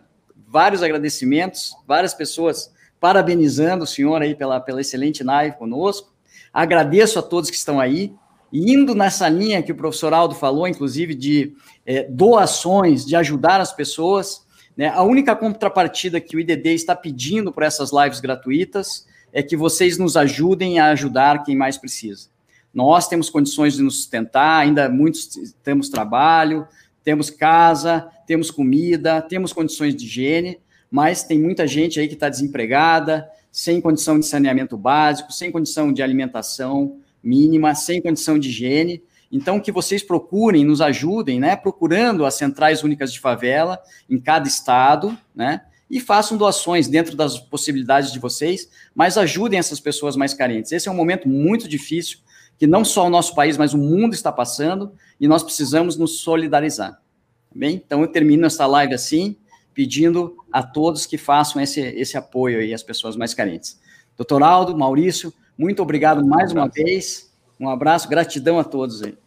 [0.49, 6.13] vários agradecimentos, várias pessoas parabenizando o senhor aí pela, pela excelente live conosco.
[6.53, 8.13] Agradeço a todos que estão aí,
[8.53, 13.73] indo nessa linha que o professor Aldo falou, inclusive de é, doações, de ajudar as
[13.73, 14.47] pessoas.
[14.77, 14.89] Né?
[14.89, 19.99] A única contrapartida que o IDD está pedindo para essas lives gratuitas é que vocês
[19.99, 22.29] nos ajudem a ajudar quem mais precisa.
[22.73, 26.67] Nós temos condições de nos sustentar, ainda muitos temos trabalho,
[27.03, 30.61] temos casa, temos comida, temos condições de higiene.
[30.91, 35.93] mas tem muita gente aí que está desempregada, sem condição de saneamento básico, sem condição
[35.93, 36.99] de alimentação
[37.29, 39.03] mínima, sem condição de higiene.
[39.31, 41.55] Então, que vocês procurem, nos ajudem, né?
[41.55, 45.61] Procurando as centrais únicas de favela em cada estado, né?
[45.91, 50.73] E façam doações dentro das possibilidades de vocês, mas ajudem essas pessoas mais carentes.
[50.73, 52.19] Esse é um momento muito difícil,
[52.59, 56.21] que não só o nosso país, mas o mundo está passando, e nós precisamos nos
[56.21, 56.93] solidarizar.
[56.93, 57.83] Tá bem?
[57.85, 59.37] Então, eu termino essa live assim,
[59.73, 63.79] pedindo a todos que façam esse, esse apoio aí às pessoas mais carentes.
[64.17, 67.35] Doutor Aldo, Maurício, muito obrigado mais um uma vez.
[67.59, 69.19] Um abraço, gratidão a todos aí.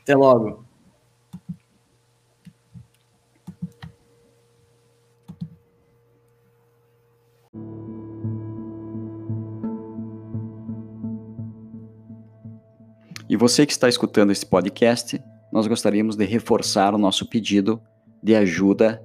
[0.00, 0.64] Até logo.
[13.28, 15.20] E você que está escutando esse podcast,
[15.50, 17.82] nós gostaríamos de reforçar o nosso pedido
[18.22, 19.04] de ajuda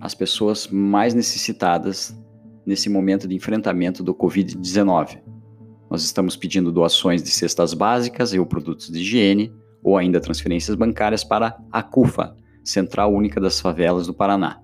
[0.00, 2.16] às pessoas mais necessitadas
[2.64, 5.31] nesse momento de enfrentamento do Covid-19.
[5.92, 9.52] Nós estamos pedindo doações de cestas básicas e produtos de higiene,
[9.84, 12.34] ou ainda transferências bancárias para a CUFA,
[12.64, 14.58] Central Única das Favelas do Paraná.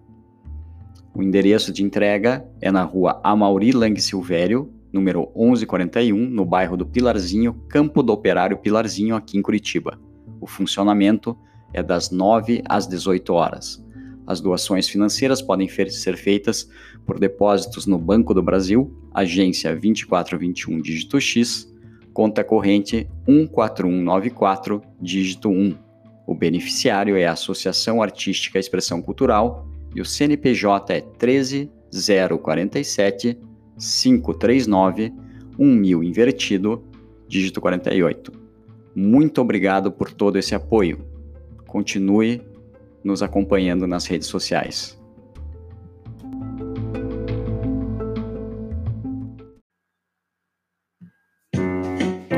[1.14, 6.86] O endereço de entrega é na rua Amauri Lang Silvério, número 1141, no bairro do
[6.86, 10.00] Pilarzinho, Campo do Operário Pilarzinho, aqui em Curitiba.
[10.40, 11.36] O funcionamento
[11.74, 13.86] é das 9 às 18 horas.
[14.28, 16.68] As doações financeiras podem ser feitas
[17.06, 21.74] por depósitos no Banco do Brasil, agência 2421 dígito X,
[22.12, 25.74] conta corrente 14194 dígito 1.
[26.26, 33.38] O beneficiário é a Associação Artística Expressão Cultural e o CNPJ é 13047
[33.78, 35.10] 539
[35.58, 36.84] 1000 invertido
[37.26, 38.30] dígito 48.
[38.94, 40.98] Muito obrigado por todo esse apoio.
[41.66, 42.42] Continue
[43.08, 44.96] nos acompanhando nas redes sociais.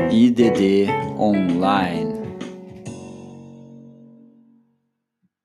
[0.09, 0.87] IDD
[1.19, 2.10] Online